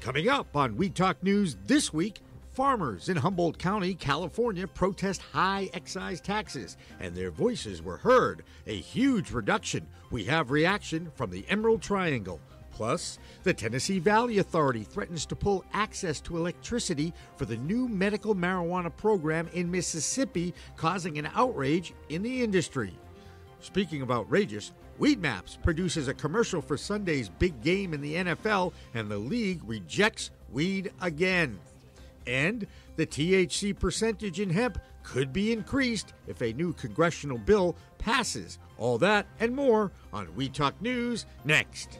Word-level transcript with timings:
Coming 0.00 0.30
up 0.30 0.56
on 0.56 0.78
Weed 0.78 0.94
Talk 0.94 1.22
News 1.22 1.58
this 1.66 1.92
week, 1.92 2.20
farmers 2.52 3.10
in 3.10 3.18
Humboldt 3.18 3.58
County, 3.58 3.94
California 3.94 4.66
protest 4.66 5.20
high 5.20 5.68
excise 5.74 6.22
taxes, 6.22 6.78
and 7.00 7.14
their 7.14 7.30
voices 7.30 7.82
were 7.82 7.98
heard. 7.98 8.42
A 8.66 8.74
huge 8.74 9.30
reduction. 9.30 9.86
We 10.10 10.24
have 10.24 10.50
reaction 10.50 11.12
from 11.14 11.30
the 11.30 11.44
Emerald 11.50 11.82
Triangle. 11.82 12.40
Plus, 12.72 13.18
the 13.42 13.52
Tennessee 13.52 13.98
Valley 13.98 14.38
Authority 14.38 14.84
threatens 14.84 15.26
to 15.26 15.36
pull 15.36 15.66
access 15.74 16.18
to 16.22 16.38
electricity 16.38 17.12
for 17.36 17.44
the 17.44 17.58
new 17.58 17.86
medical 17.86 18.34
marijuana 18.34 18.96
program 18.96 19.50
in 19.52 19.70
Mississippi, 19.70 20.54
causing 20.76 21.18
an 21.18 21.28
outrage 21.34 21.92
in 22.08 22.22
the 22.22 22.42
industry. 22.42 22.94
Speaking 23.60 24.00
of 24.00 24.10
outrageous, 24.10 24.72
Weed 25.00 25.22
Maps 25.22 25.56
produces 25.62 26.08
a 26.08 26.14
commercial 26.14 26.60
for 26.60 26.76
Sunday's 26.76 27.30
big 27.30 27.62
game 27.62 27.94
in 27.94 28.02
the 28.02 28.16
NFL, 28.16 28.74
and 28.92 29.10
the 29.10 29.16
league 29.16 29.62
rejects 29.64 30.30
weed 30.52 30.92
again. 31.00 31.58
And 32.26 32.66
the 32.96 33.06
THC 33.06 33.78
percentage 33.78 34.40
in 34.40 34.50
hemp 34.50 34.78
could 35.02 35.32
be 35.32 35.54
increased 35.54 36.12
if 36.26 36.42
a 36.42 36.52
new 36.52 36.74
congressional 36.74 37.38
bill 37.38 37.76
passes. 37.96 38.58
All 38.76 38.98
that 38.98 39.24
and 39.40 39.56
more 39.56 39.90
on 40.12 40.34
Weed 40.36 40.52
Talk 40.52 40.74
News 40.82 41.24
next. 41.46 41.98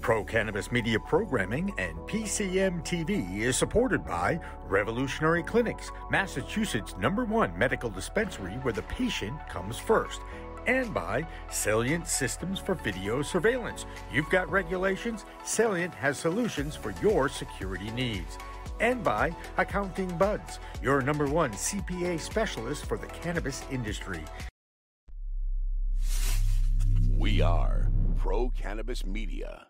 Pro 0.00 0.24
Cannabis 0.24 0.72
Media 0.72 0.98
Programming 0.98 1.72
and 1.76 1.96
PCM 2.08 2.82
TV 2.82 3.42
is 3.42 3.56
supported 3.56 4.04
by 4.06 4.40
Revolutionary 4.66 5.42
Clinics, 5.42 5.90
Massachusetts' 6.10 6.96
number 6.98 7.24
one 7.24 7.56
medical 7.58 7.90
dispensary 7.90 8.54
where 8.62 8.72
the 8.72 8.82
patient 8.82 9.38
comes 9.48 9.76
first, 9.76 10.22
and 10.68 10.92
by 10.92 11.26
Salient 11.50 12.06
Systems 12.06 12.58
for 12.60 12.74
Video 12.74 13.22
Surveillance. 13.22 13.86
You've 14.12 14.28
got 14.30 14.48
regulations, 14.50 15.24
Salient 15.42 15.94
has 15.94 16.18
solutions 16.18 16.76
for 16.76 16.94
your 17.02 17.28
security 17.28 17.90
needs. 17.90 18.38
And 18.78 19.02
by 19.02 19.34
Accounting 19.56 20.16
Buds, 20.18 20.60
your 20.82 21.00
number 21.02 21.26
one 21.26 21.50
CPA 21.52 22.20
specialist 22.20 22.84
for 22.84 22.96
the 22.98 23.06
cannabis 23.06 23.64
industry. 23.72 24.22
We 27.16 27.40
are 27.40 27.88
Pro 28.16 28.50
Cannabis 28.50 29.04
Media. 29.04 29.66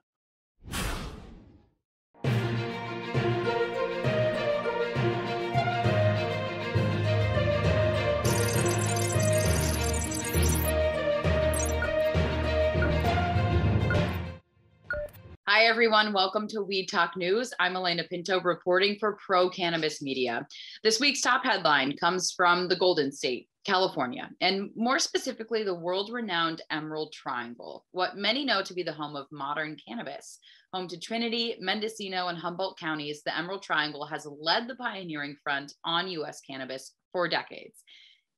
Hi, 15.59 15.65
everyone. 15.65 16.13
Welcome 16.13 16.47
to 16.51 16.63
Weed 16.63 16.87
Talk 16.87 17.17
News. 17.17 17.53
I'm 17.59 17.75
Alaina 17.75 18.05
Pinto 18.05 18.41
reporting 18.41 18.97
for 19.01 19.19
Pro 19.27 19.51
Cannabis 19.51 20.01
Media. 20.01 20.47
This 20.85 21.01
week's 21.01 21.21
top 21.21 21.45
headline 21.45 21.97
comes 21.97 22.31
from 22.31 22.69
the 22.69 22.77
Golden 22.77 23.11
State, 23.11 23.49
California, 23.67 24.31
and 24.41 24.71
more 24.77 25.01
specifically, 25.01 25.65
the 25.65 25.75
world 25.75 26.13
renowned 26.13 26.63
Emerald 26.71 27.13
Triangle, 27.13 27.85
what 27.91 28.17
many 28.17 28.45
know 28.45 28.63
to 28.63 28.73
be 28.73 28.85
the 28.85 28.93
home 28.93 29.17
of 29.17 29.27
modern 29.33 29.77
cannabis. 29.85 30.39
Home 30.73 30.87
to 30.87 31.01
Trinity, 31.01 31.57
Mendocino, 31.59 32.29
and 32.29 32.39
Humboldt 32.39 32.79
counties, 32.79 33.23
the 33.25 33.37
Emerald 33.37 33.65
Triangle 33.65 34.07
has 34.07 34.29
led 34.41 34.69
the 34.69 34.77
pioneering 34.77 35.35
front 35.43 35.75
on 35.85 36.07
U.S. 36.07 36.41
cannabis 36.41 36.95
for 37.11 37.27
decades. 37.27 37.83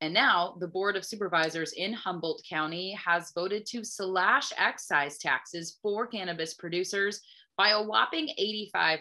And 0.01 0.15
now 0.15 0.55
the 0.59 0.67
Board 0.67 0.95
of 0.95 1.05
Supervisors 1.05 1.73
in 1.73 1.93
Humboldt 1.93 2.41
County 2.49 2.93
has 2.93 3.31
voted 3.33 3.67
to 3.67 3.83
slash 3.83 4.51
excise 4.57 5.19
taxes 5.19 5.77
for 5.83 6.07
cannabis 6.07 6.55
producers 6.55 7.21
by 7.55 7.69
a 7.69 7.83
whopping 7.83 8.29
85%. 8.75 8.99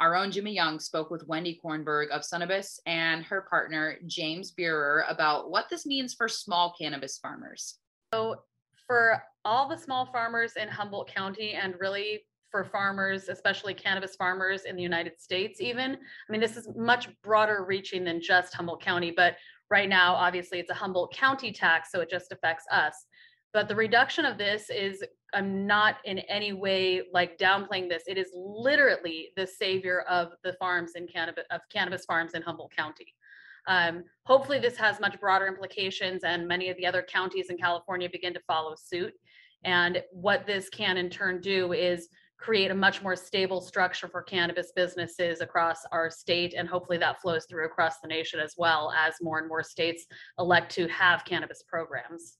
Our 0.00 0.16
own 0.16 0.32
Jimmy 0.32 0.52
Young 0.52 0.80
spoke 0.80 1.10
with 1.10 1.26
Wendy 1.28 1.60
Kornberg 1.64 2.08
of 2.10 2.22
Sunibus 2.22 2.80
and 2.86 3.24
her 3.24 3.42
partner, 3.42 3.98
James 4.06 4.52
Buehrer, 4.52 5.04
about 5.08 5.50
what 5.50 5.68
this 5.70 5.86
means 5.86 6.12
for 6.12 6.28
small 6.28 6.74
cannabis 6.80 7.18
farmers. 7.18 7.76
So, 8.12 8.42
for 8.86 9.22
all 9.44 9.68
the 9.68 9.76
small 9.76 10.06
farmers 10.06 10.54
in 10.56 10.68
Humboldt 10.68 11.12
County 11.12 11.52
and 11.52 11.74
really 11.78 12.24
for 12.50 12.64
farmers, 12.64 13.28
especially 13.28 13.74
cannabis 13.74 14.16
farmers 14.16 14.64
in 14.64 14.76
the 14.76 14.82
United 14.82 15.20
States, 15.20 15.60
even. 15.60 15.92
I 15.92 16.32
mean, 16.32 16.40
this 16.40 16.56
is 16.56 16.68
much 16.74 17.08
broader 17.22 17.64
reaching 17.66 18.04
than 18.04 18.22
just 18.22 18.54
Humboldt 18.54 18.80
County, 18.80 19.10
but 19.10 19.36
right 19.70 19.88
now, 19.88 20.14
obviously, 20.14 20.58
it's 20.58 20.70
a 20.70 20.74
Humboldt 20.74 21.12
County 21.12 21.52
tax, 21.52 21.90
so 21.92 22.00
it 22.00 22.10
just 22.10 22.32
affects 22.32 22.64
us. 22.70 23.06
But 23.52 23.68
the 23.68 23.76
reduction 23.76 24.24
of 24.24 24.38
this 24.38 24.70
is, 24.70 25.02
I'm 25.34 25.66
not 25.66 25.96
in 26.04 26.18
any 26.20 26.52
way 26.52 27.02
like 27.12 27.38
downplaying 27.38 27.88
this. 27.88 28.02
It 28.06 28.18
is 28.18 28.30
literally 28.34 29.30
the 29.36 29.46
savior 29.46 30.02
of 30.02 30.32
the 30.44 30.54
farms 30.54 30.92
in 30.94 31.06
cannabis, 31.06 31.44
of 31.50 31.60
cannabis 31.72 32.04
farms 32.04 32.34
in 32.34 32.42
Humboldt 32.42 32.72
County. 32.76 33.14
Um, 33.66 34.04
hopefully, 34.24 34.58
this 34.58 34.76
has 34.76 35.00
much 35.00 35.18
broader 35.20 35.46
implications, 35.46 36.24
and 36.24 36.48
many 36.48 36.70
of 36.70 36.76
the 36.76 36.86
other 36.86 37.02
counties 37.02 37.50
in 37.50 37.58
California 37.58 38.08
begin 38.10 38.34
to 38.34 38.40
follow 38.46 38.74
suit. 38.76 39.12
And 39.64 40.02
what 40.12 40.46
this 40.46 40.68
can 40.68 40.96
in 40.96 41.10
turn 41.10 41.40
do 41.40 41.72
is 41.72 42.08
create 42.38 42.70
a 42.70 42.74
much 42.74 43.02
more 43.02 43.16
stable 43.16 43.60
structure 43.60 44.08
for 44.08 44.22
cannabis 44.22 44.72
businesses 44.74 45.40
across 45.40 45.80
our 45.92 46.08
state. 46.08 46.54
And 46.54 46.68
hopefully 46.68 46.98
that 46.98 47.20
flows 47.20 47.46
through 47.46 47.66
across 47.66 48.00
the 48.00 48.08
nation 48.08 48.40
as 48.40 48.54
well 48.56 48.92
as 48.96 49.14
more 49.20 49.38
and 49.38 49.48
more 49.48 49.62
states 49.62 50.06
elect 50.38 50.72
to 50.72 50.88
have 50.88 51.24
cannabis 51.24 51.62
programs. 51.68 52.38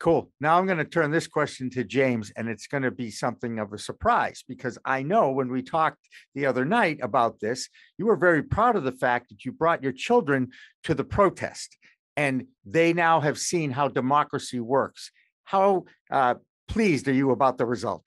Cool. 0.00 0.32
Now 0.40 0.58
I'm 0.58 0.66
going 0.66 0.78
to 0.78 0.84
turn 0.84 1.12
this 1.12 1.28
question 1.28 1.70
to 1.70 1.84
James, 1.84 2.32
and 2.36 2.48
it's 2.48 2.66
going 2.66 2.82
to 2.82 2.90
be 2.90 3.08
something 3.08 3.60
of 3.60 3.72
a 3.72 3.78
surprise 3.78 4.42
because 4.48 4.76
I 4.84 5.04
know 5.04 5.30
when 5.30 5.48
we 5.48 5.62
talked 5.62 6.08
the 6.34 6.46
other 6.46 6.64
night 6.64 6.98
about 7.02 7.38
this, 7.38 7.68
you 7.98 8.06
were 8.06 8.16
very 8.16 8.42
proud 8.42 8.74
of 8.74 8.82
the 8.82 8.90
fact 8.90 9.28
that 9.28 9.44
you 9.44 9.52
brought 9.52 9.80
your 9.80 9.92
children 9.92 10.48
to 10.82 10.94
the 10.94 11.04
protest 11.04 11.78
and 12.16 12.46
they 12.64 12.92
now 12.92 13.20
have 13.20 13.38
seen 13.38 13.70
how 13.70 13.86
democracy 13.86 14.58
works. 14.58 15.12
How 15.44 15.84
uh, 16.10 16.34
pleased 16.66 17.06
are 17.06 17.12
you 17.12 17.30
about 17.30 17.58
the 17.58 17.66
result? 17.66 18.04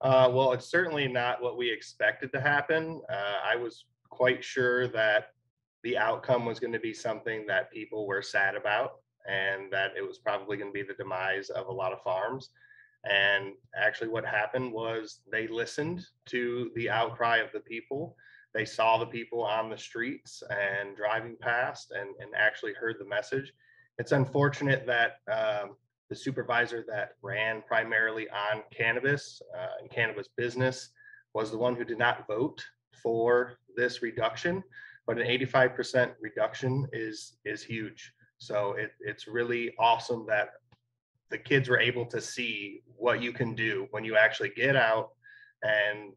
Uh, 0.00 0.30
well, 0.32 0.52
it's 0.52 0.68
certainly 0.68 1.08
not 1.08 1.42
what 1.42 1.56
we 1.56 1.70
expected 1.70 2.32
to 2.32 2.40
happen. 2.40 3.00
Uh, 3.08 3.38
I 3.44 3.56
was 3.56 3.84
quite 4.10 4.44
sure 4.44 4.88
that 4.88 5.32
the 5.82 5.96
outcome 5.96 6.44
was 6.44 6.60
going 6.60 6.72
to 6.72 6.80
be 6.80 6.92
something 6.92 7.46
that 7.46 7.70
people 7.70 8.06
were 8.06 8.22
sad 8.22 8.56
about 8.56 9.00
and 9.28 9.70
that 9.72 9.92
it 9.96 10.06
was 10.06 10.18
probably 10.18 10.56
going 10.56 10.70
to 10.70 10.74
be 10.74 10.82
the 10.82 10.94
demise 10.94 11.48
of 11.50 11.68
a 11.68 11.72
lot 11.72 11.92
of 11.92 12.02
farms. 12.02 12.50
And 13.04 13.52
actually, 13.76 14.08
what 14.08 14.24
happened 14.24 14.72
was 14.72 15.20
they 15.30 15.46
listened 15.46 16.04
to 16.26 16.70
the 16.74 16.90
outcry 16.90 17.38
of 17.38 17.52
the 17.52 17.60
people. 17.60 18.16
They 18.52 18.64
saw 18.64 18.98
the 18.98 19.06
people 19.06 19.42
on 19.42 19.70
the 19.70 19.78
streets 19.78 20.42
and 20.50 20.96
driving 20.96 21.36
past 21.40 21.92
and, 21.92 22.10
and 22.20 22.34
actually 22.36 22.72
heard 22.74 22.96
the 22.98 23.04
message. 23.04 23.52
It's 23.98 24.12
unfortunate 24.12 24.86
that 24.86 25.18
um, 25.32 25.76
the 26.08 26.16
supervisor 26.16 26.84
that 26.88 27.12
ran 27.22 27.62
primarily 27.66 28.28
on 28.30 28.62
cannabis 28.76 29.40
uh, 29.56 29.80
and 29.80 29.90
cannabis 29.90 30.28
business 30.36 30.90
was 31.34 31.50
the 31.50 31.58
one 31.58 31.74
who 31.74 31.84
did 31.84 31.98
not 31.98 32.26
vote 32.26 32.64
for 33.02 33.58
this 33.76 34.02
reduction 34.02 34.62
but 35.06 35.18
an 35.18 35.26
85% 35.26 36.14
reduction 36.20 36.86
is 36.92 37.36
is 37.44 37.62
huge. 37.62 38.12
So 38.38 38.72
it, 38.72 38.90
it's 39.00 39.26
really 39.26 39.72
awesome 39.78 40.26
that 40.28 40.50
the 41.30 41.38
kids 41.38 41.68
were 41.68 41.78
able 41.78 42.04
to 42.06 42.20
see 42.20 42.82
what 42.96 43.22
you 43.22 43.32
can 43.32 43.54
do 43.54 43.86
when 43.90 44.04
you 44.04 44.16
actually 44.16 44.50
get 44.50 44.76
out 44.76 45.10
and 45.62 46.12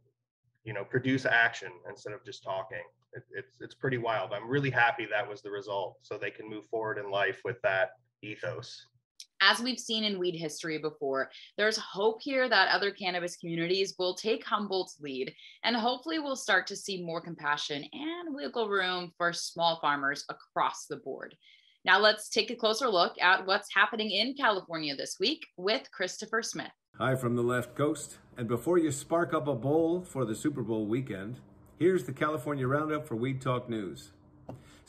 you 0.63 0.73
know 0.73 0.83
produce 0.83 1.25
action 1.25 1.71
instead 1.87 2.13
of 2.13 2.25
just 2.25 2.43
talking. 2.43 2.83
It, 3.13 3.23
it's 3.31 3.57
it's 3.61 3.75
pretty 3.75 3.97
wild. 3.97 4.33
I'm 4.33 4.49
really 4.49 4.71
happy 4.71 5.07
that 5.11 5.27
was 5.27 5.41
the 5.41 5.51
result 5.51 5.97
so 6.01 6.17
they 6.17 6.31
can 6.31 6.49
move 6.49 6.65
forward 6.65 6.97
in 6.97 7.11
life 7.11 7.41
with 7.45 7.61
that 7.61 7.91
ethos 8.21 8.87
as 9.41 9.59
we've 9.59 9.79
seen 9.79 10.03
in 10.03 10.19
weed 10.19 10.35
history 10.35 10.77
before, 10.77 11.29
there's 11.57 11.77
hope 11.77 12.21
here 12.21 12.49
that 12.49 12.69
other 12.69 12.91
cannabis 12.91 13.37
communities 13.37 13.95
will 13.97 14.15
take 14.15 14.43
Humboldt's 14.45 14.97
lead 14.99 15.33
and 15.63 15.75
hopefully 15.75 16.19
we'll 16.19 16.35
start 16.35 16.67
to 16.67 16.75
see 16.75 17.03
more 17.03 17.21
compassion 17.21 17.83
and 17.93 18.35
wiggle 18.35 18.69
room 18.69 19.11
for 19.17 19.33
small 19.33 19.79
farmers 19.79 20.25
across 20.29 20.85
the 20.85 20.97
board. 20.97 21.35
Now, 21.85 21.99
let's 21.99 22.29
take 22.29 22.51
a 22.51 22.55
closer 22.55 22.89
look 22.89 23.15
at 23.21 23.45
what's 23.45 23.73
happening 23.73 24.11
in 24.11 24.33
California 24.33 24.95
this 24.95 25.15
week 25.19 25.45
with 25.55 25.89
Christopher 25.91 26.41
Smith. 26.41 26.71
Hi 26.97 27.15
from 27.15 27.37
the 27.37 27.41
left 27.41 27.75
coast. 27.75 28.17
And 28.37 28.47
before 28.47 28.77
you 28.77 28.91
spark 28.91 29.33
up 29.33 29.47
a 29.47 29.55
bowl 29.55 30.01
for 30.01 30.25
the 30.25 30.35
Super 30.35 30.61
Bowl 30.61 30.85
weekend, 30.85 31.39
here's 31.77 32.03
the 32.03 32.11
California 32.11 32.67
Roundup 32.67 33.07
for 33.07 33.15
Weed 33.15 33.41
Talk 33.41 33.69
News. 33.69 34.11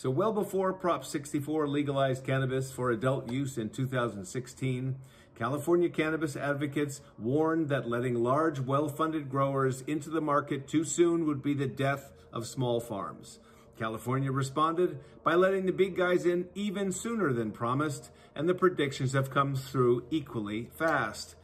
So, 0.00 0.08
well 0.08 0.32
before 0.32 0.72
Prop 0.72 1.04
64 1.04 1.68
legalized 1.68 2.24
cannabis 2.24 2.72
for 2.72 2.90
adult 2.90 3.30
use 3.30 3.58
in 3.58 3.68
2016, 3.68 4.96
California 5.34 5.90
cannabis 5.90 6.36
advocates 6.36 7.02
warned 7.18 7.68
that 7.68 7.86
letting 7.86 8.14
large, 8.14 8.60
well 8.60 8.88
funded 8.88 9.28
growers 9.28 9.82
into 9.82 10.08
the 10.08 10.22
market 10.22 10.66
too 10.66 10.84
soon 10.84 11.26
would 11.26 11.42
be 11.42 11.52
the 11.52 11.66
death 11.66 12.12
of 12.32 12.46
small 12.46 12.80
farms. 12.80 13.40
California 13.78 14.32
responded 14.32 15.00
by 15.22 15.34
letting 15.34 15.66
the 15.66 15.70
big 15.70 15.98
guys 15.98 16.24
in 16.24 16.48
even 16.54 16.92
sooner 16.92 17.30
than 17.34 17.50
promised, 17.50 18.10
and 18.34 18.48
the 18.48 18.54
predictions 18.54 19.12
have 19.12 19.28
come 19.28 19.54
through 19.54 20.04
equally 20.10 20.70
fast. 20.78 21.34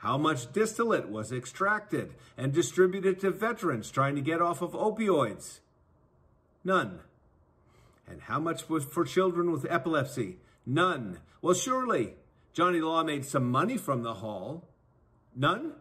How 0.00 0.16
much 0.16 0.50
distillate 0.54 1.10
was 1.10 1.30
extracted 1.30 2.14
and 2.38 2.54
distributed 2.54 3.20
to 3.20 3.30
veterans 3.30 3.90
trying 3.90 4.14
to 4.14 4.22
get 4.22 4.40
off 4.40 4.62
of 4.62 4.72
opioids? 4.72 5.60
None. 6.64 7.00
And 8.08 8.22
how 8.22 8.40
much 8.40 8.66
was 8.70 8.86
for 8.86 9.04
children 9.04 9.52
with 9.52 9.66
epilepsy? 9.68 10.38
None. 10.64 11.18
Well, 11.42 11.52
surely 11.52 12.14
Johnny 12.54 12.80
Law 12.80 13.04
made 13.04 13.26
some 13.26 13.50
money 13.50 13.76
from 13.76 14.02
the 14.02 14.14
haul. 14.14 14.66
None? 15.36 15.74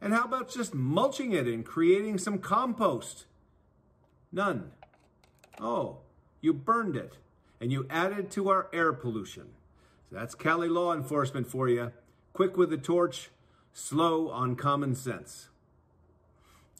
And 0.00 0.14
how 0.14 0.24
about 0.24 0.50
just 0.50 0.74
mulching 0.74 1.32
it 1.32 1.46
and 1.46 1.66
creating 1.66 2.16
some 2.16 2.38
compost? 2.38 3.26
None. 4.32 4.70
Oh, 5.60 5.98
you 6.40 6.54
burned 6.54 6.96
it 6.96 7.18
and 7.60 7.70
you 7.70 7.86
added 7.90 8.30
to 8.30 8.48
our 8.48 8.70
air 8.72 8.94
pollution. 8.94 9.48
So 10.08 10.16
that's 10.16 10.34
Cali 10.34 10.70
law 10.70 10.94
enforcement 10.94 11.46
for 11.46 11.68
you. 11.68 11.92
Quick 12.32 12.56
with 12.56 12.70
the 12.70 12.76
torch, 12.76 13.30
slow 13.72 14.28
on 14.30 14.56
common 14.56 14.94
sense. 14.94 15.48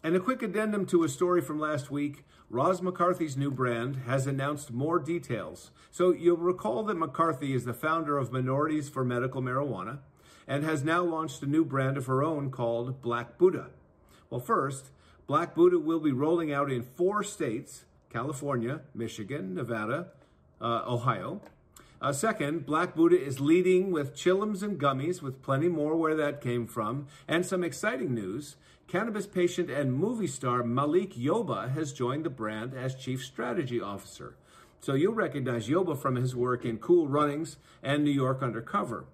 And 0.02 0.14
a 0.14 0.20
quick 0.20 0.42
addendum 0.42 0.86
to 0.86 1.02
a 1.02 1.08
story 1.08 1.40
from 1.40 1.58
last 1.58 1.90
week 1.90 2.24
Roz 2.50 2.80
McCarthy's 2.80 3.36
new 3.36 3.50
brand 3.50 4.04
has 4.06 4.26
announced 4.26 4.72
more 4.72 4.98
details. 4.98 5.70
So 5.90 6.12
you'll 6.12 6.38
recall 6.38 6.82
that 6.84 6.96
McCarthy 6.96 7.52
is 7.52 7.66
the 7.66 7.74
founder 7.74 8.16
of 8.16 8.32
Minorities 8.32 8.88
for 8.88 9.04
Medical 9.04 9.42
Marijuana 9.42 9.98
and 10.46 10.64
has 10.64 10.82
now 10.82 11.02
launched 11.02 11.42
a 11.42 11.46
new 11.46 11.62
brand 11.62 11.98
of 11.98 12.06
her 12.06 12.22
own 12.22 12.50
called 12.50 13.02
Black 13.02 13.36
Buddha. 13.36 13.66
Well, 14.30 14.40
first, 14.40 14.90
Black 15.26 15.54
Buddha 15.54 15.78
will 15.78 16.00
be 16.00 16.10
rolling 16.10 16.50
out 16.50 16.72
in 16.72 16.82
four 16.82 17.22
states 17.22 17.84
California, 18.10 18.80
Michigan, 18.94 19.54
Nevada, 19.54 20.08
uh, 20.58 20.82
Ohio. 20.86 21.42
Uh, 22.00 22.12
second, 22.12 22.64
Black 22.64 22.94
Buddha 22.94 23.20
is 23.20 23.40
leading 23.40 23.90
with 23.90 24.14
chillums 24.14 24.62
and 24.62 24.78
gummies, 24.78 25.20
with 25.20 25.42
plenty 25.42 25.68
more 25.68 25.96
where 25.96 26.14
that 26.14 26.40
came 26.40 26.66
from. 26.66 27.08
And 27.26 27.44
some 27.44 27.64
exciting 27.64 28.14
news 28.14 28.56
cannabis 28.86 29.26
patient 29.26 29.68
and 29.68 29.92
movie 29.92 30.26
star 30.26 30.62
Malik 30.62 31.14
Yoba 31.14 31.72
has 31.74 31.92
joined 31.92 32.24
the 32.24 32.30
brand 32.30 32.72
as 32.72 32.94
Chief 32.94 33.22
Strategy 33.22 33.80
Officer. 33.80 34.34
So 34.80 34.94
you'll 34.94 35.12
recognize 35.12 35.68
Yoba 35.68 36.00
from 36.00 36.14
his 36.14 36.34
work 36.34 36.64
in 36.64 36.78
Cool 36.78 37.06
Runnings 37.06 37.58
and 37.82 38.02
New 38.02 38.10
York 38.10 38.42
Undercover. 38.42 39.04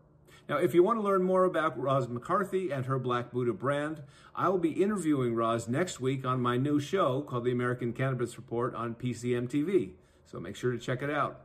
Now, 0.49 0.59
if 0.59 0.75
you 0.75 0.83
want 0.83 0.99
to 0.99 1.03
learn 1.03 1.23
more 1.23 1.45
about 1.45 1.81
Roz 1.81 2.07
McCarthy 2.07 2.71
and 2.71 2.85
her 2.85 2.99
Black 2.99 3.33
Buddha 3.33 3.55
brand, 3.55 4.03
I 4.37 4.49
will 4.51 4.59
be 4.59 4.83
interviewing 4.83 5.35
Roz 5.35 5.69
next 5.69 6.01
week 6.01 6.27
on 6.27 6.41
my 6.41 6.59
new 6.59 6.79
show 6.79 7.23
called 7.23 7.45
The 7.45 7.53
American 7.53 7.95
Cannabis 7.95 8.37
Report 8.37 8.75
on 8.75 8.95
PCM 8.95 9.49
TV. 9.49 9.93
So 10.27 10.39
make 10.39 10.55
sure 10.55 10.71
to 10.71 10.79
check 10.79 11.03
it 11.03 11.11
out. 11.11 11.44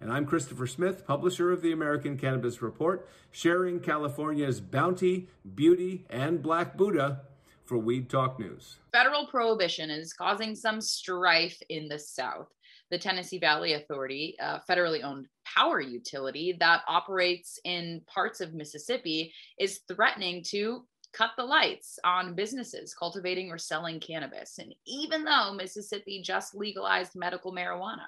And 0.00 0.10
I'm 0.10 0.24
Christopher 0.24 0.66
Smith, 0.66 1.06
publisher 1.06 1.52
of 1.52 1.60
the 1.60 1.72
American 1.72 2.16
Cannabis 2.16 2.62
Report, 2.62 3.06
sharing 3.30 3.80
California's 3.80 4.58
bounty, 4.58 5.28
beauty, 5.54 6.06
and 6.08 6.42
Black 6.42 6.74
Buddha 6.74 7.20
for 7.66 7.76
Weed 7.76 8.08
Talk 8.08 8.40
News. 8.40 8.76
Federal 8.92 9.26
prohibition 9.26 9.90
is 9.90 10.14
causing 10.14 10.54
some 10.54 10.80
strife 10.80 11.60
in 11.68 11.86
the 11.86 11.98
South. 11.98 12.48
The 12.90 12.98
Tennessee 12.98 13.38
Valley 13.38 13.74
Authority, 13.74 14.36
a 14.40 14.62
federally 14.68 15.04
owned 15.04 15.26
power 15.44 15.80
utility 15.82 16.56
that 16.60 16.80
operates 16.88 17.60
in 17.64 18.00
parts 18.06 18.40
of 18.40 18.54
Mississippi, 18.54 19.34
is 19.58 19.80
threatening 19.86 20.42
to 20.48 20.86
cut 21.12 21.32
the 21.36 21.44
lights 21.44 21.98
on 22.04 22.34
businesses 22.34 22.94
cultivating 22.94 23.50
or 23.50 23.58
selling 23.58 24.00
cannabis. 24.00 24.58
And 24.58 24.74
even 24.86 25.24
though 25.24 25.52
Mississippi 25.52 26.22
just 26.24 26.54
legalized 26.54 27.12
medical 27.14 27.52
marijuana, 27.52 28.06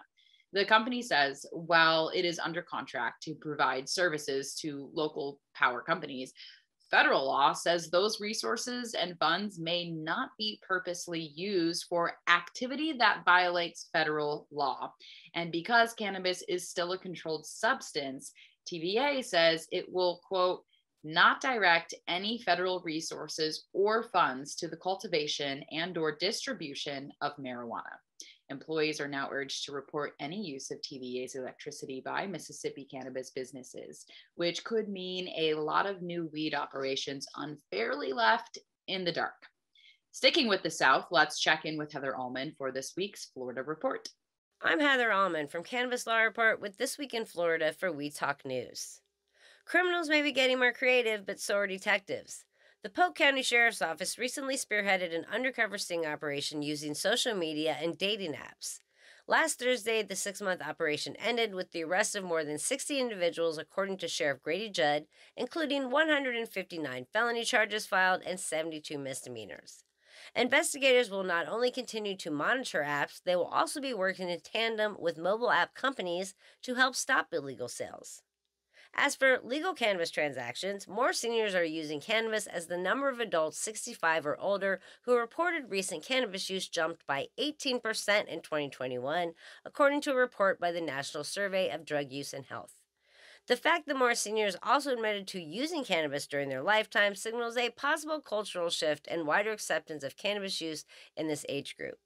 the 0.52 0.64
company 0.64 1.02
says 1.02 1.46
while 1.52 2.10
it 2.14 2.24
is 2.24 2.38
under 2.38 2.62
contract 2.62 3.22
to 3.24 3.34
provide 3.34 3.88
services 3.88 4.54
to 4.56 4.90
local 4.92 5.40
power 5.54 5.80
companies, 5.80 6.32
federal 6.90 7.24
law 7.24 7.54
says 7.54 7.88
those 7.88 8.20
resources 8.20 8.94
and 8.94 9.18
funds 9.18 9.58
may 9.58 9.90
not 9.90 10.28
be 10.38 10.60
purposely 10.66 11.32
used 11.34 11.86
for 11.88 12.12
activity 12.28 12.92
that 12.92 13.22
violates 13.24 13.88
federal 13.92 14.46
law. 14.50 14.92
And 15.34 15.50
because 15.50 15.94
cannabis 15.94 16.42
is 16.48 16.68
still 16.68 16.92
a 16.92 16.98
controlled 16.98 17.46
substance, 17.46 18.32
TVA 18.70 19.24
says 19.24 19.66
it 19.72 19.90
will, 19.90 20.20
quote, 20.28 20.64
not 21.04 21.40
direct 21.40 21.94
any 22.06 22.38
federal 22.38 22.80
resources 22.80 23.64
or 23.72 24.04
funds 24.04 24.54
to 24.56 24.68
the 24.68 24.76
cultivation 24.76 25.64
and 25.72 25.96
or 25.98 26.16
distribution 26.16 27.10
of 27.20 27.32
marijuana. 27.36 27.96
Employees 28.52 29.00
are 29.00 29.08
now 29.08 29.28
urged 29.32 29.64
to 29.64 29.72
report 29.72 30.12
any 30.20 30.40
use 30.40 30.70
of 30.70 30.78
TVA's 30.82 31.34
electricity 31.34 32.02
by 32.04 32.26
Mississippi 32.26 32.86
cannabis 32.88 33.30
businesses, 33.30 34.04
which 34.34 34.62
could 34.62 34.88
mean 34.88 35.28
a 35.36 35.54
lot 35.54 35.86
of 35.86 36.02
new 36.02 36.28
weed 36.32 36.54
operations 36.54 37.26
unfairly 37.36 38.12
left 38.12 38.58
in 38.86 39.04
the 39.04 39.10
dark. 39.10 39.46
Sticking 40.12 40.46
with 40.46 40.62
the 40.62 40.70
South, 40.70 41.06
let's 41.10 41.40
check 41.40 41.64
in 41.64 41.78
with 41.78 41.90
Heather 41.92 42.14
Allman 42.14 42.54
for 42.58 42.70
this 42.70 42.92
week's 42.96 43.30
Florida 43.32 43.62
Report. 43.62 44.08
I'm 44.62 44.78
Heather 44.78 45.10
Allman 45.10 45.48
from 45.48 45.64
Cannabis 45.64 46.06
Law 46.06 46.18
Report 46.18 46.60
with 46.60 46.76
This 46.76 46.98
Week 46.98 47.14
in 47.14 47.24
Florida 47.24 47.72
for 47.72 47.90
Weed 47.90 48.14
Talk 48.14 48.44
News. 48.44 49.00
Criminals 49.64 50.10
may 50.10 50.20
be 50.20 50.30
getting 50.30 50.58
more 50.58 50.72
creative, 50.72 51.24
but 51.24 51.40
so 51.40 51.56
are 51.56 51.66
detectives. 51.66 52.44
The 52.82 52.90
Polk 52.90 53.14
County 53.14 53.44
Sheriff's 53.44 53.80
Office 53.80 54.18
recently 54.18 54.56
spearheaded 54.56 55.14
an 55.14 55.24
undercover 55.32 55.78
sting 55.78 56.04
operation 56.04 56.62
using 56.62 56.94
social 56.94 57.32
media 57.32 57.76
and 57.80 57.96
dating 57.96 58.32
apps. 58.32 58.80
Last 59.28 59.60
Thursday, 59.60 60.02
the 60.02 60.16
six 60.16 60.42
month 60.42 60.60
operation 60.60 61.14
ended 61.14 61.54
with 61.54 61.70
the 61.70 61.84
arrest 61.84 62.16
of 62.16 62.24
more 62.24 62.42
than 62.42 62.58
60 62.58 62.98
individuals, 62.98 63.56
according 63.56 63.98
to 63.98 64.08
Sheriff 64.08 64.42
Grady 64.42 64.68
Judd, 64.68 65.04
including 65.36 65.92
159 65.92 67.06
felony 67.12 67.44
charges 67.44 67.86
filed 67.86 68.22
and 68.26 68.40
72 68.40 68.98
misdemeanors. 68.98 69.84
Investigators 70.34 71.08
will 71.08 71.22
not 71.22 71.46
only 71.46 71.70
continue 71.70 72.16
to 72.16 72.32
monitor 72.32 72.82
apps, 72.84 73.22
they 73.24 73.36
will 73.36 73.44
also 73.44 73.80
be 73.80 73.94
working 73.94 74.28
in 74.28 74.40
tandem 74.40 74.96
with 74.98 75.18
mobile 75.18 75.52
app 75.52 75.76
companies 75.76 76.34
to 76.62 76.74
help 76.74 76.96
stop 76.96 77.28
illegal 77.32 77.68
sales. 77.68 78.22
As 78.94 79.16
for 79.16 79.40
legal 79.42 79.72
cannabis 79.72 80.10
transactions, 80.10 80.86
more 80.86 81.14
seniors 81.14 81.54
are 81.54 81.64
using 81.64 81.98
cannabis 81.98 82.46
as 82.46 82.66
the 82.66 82.76
number 82.76 83.08
of 83.08 83.20
adults 83.20 83.58
65 83.58 84.26
or 84.26 84.38
older 84.38 84.80
who 85.02 85.16
reported 85.16 85.70
recent 85.70 86.04
cannabis 86.04 86.50
use 86.50 86.68
jumped 86.68 87.06
by 87.06 87.28
18% 87.38 87.80
in 88.26 88.42
2021, 88.42 89.32
according 89.64 90.02
to 90.02 90.12
a 90.12 90.16
report 90.16 90.60
by 90.60 90.70
the 90.70 90.80
National 90.82 91.24
Survey 91.24 91.70
of 91.70 91.86
Drug 91.86 92.12
Use 92.12 92.34
and 92.34 92.44
Health. 92.44 92.74
The 93.48 93.56
fact 93.56 93.86
that 93.86 93.96
more 93.96 94.14
seniors 94.14 94.56
also 94.62 94.92
admitted 94.92 95.26
to 95.28 95.42
using 95.42 95.84
cannabis 95.84 96.26
during 96.26 96.50
their 96.50 96.62
lifetime 96.62 97.14
signals 97.14 97.56
a 97.56 97.70
possible 97.70 98.20
cultural 98.20 98.68
shift 98.68 99.08
and 99.10 99.26
wider 99.26 99.52
acceptance 99.52 100.04
of 100.04 100.18
cannabis 100.18 100.60
use 100.60 100.84
in 101.16 101.28
this 101.28 101.46
age 101.48 101.76
group. 101.76 101.98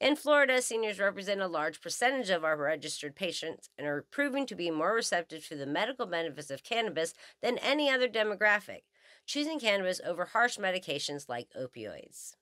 In 0.00 0.16
Florida, 0.16 0.60
seniors 0.60 0.98
represent 0.98 1.40
a 1.40 1.46
large 1.46 1.80
percentage 1.80 2.28
of 2.28 2.44
our 2.44 2.56
registered 2.56 3.14
patients 3.14 3.70
and 3.78 3.86
are 3.86 4.04
proving 4.10 4.44
to 4.46 4.54
be 4.54 4.70
more 4.70 4.92
receptive 4.92 5.46
to 5.48 5.56
the 5.56 5.66
medical 5.66 6.06
benefits 6.06 6.50
of 6.50 6.64
cannabis 6.64 7.14
than 7.40 7.58
any 7.58 7.88
other 7.88 8.08
demographic, 8.08 8.82
choosing 9.24 9.60
cannabis 9.60 10.00
over 10.04 10.26
harsh 10.26 10.58
medications 10.58 11.28
like 11.28 11.48
opioids. 11.58 12.34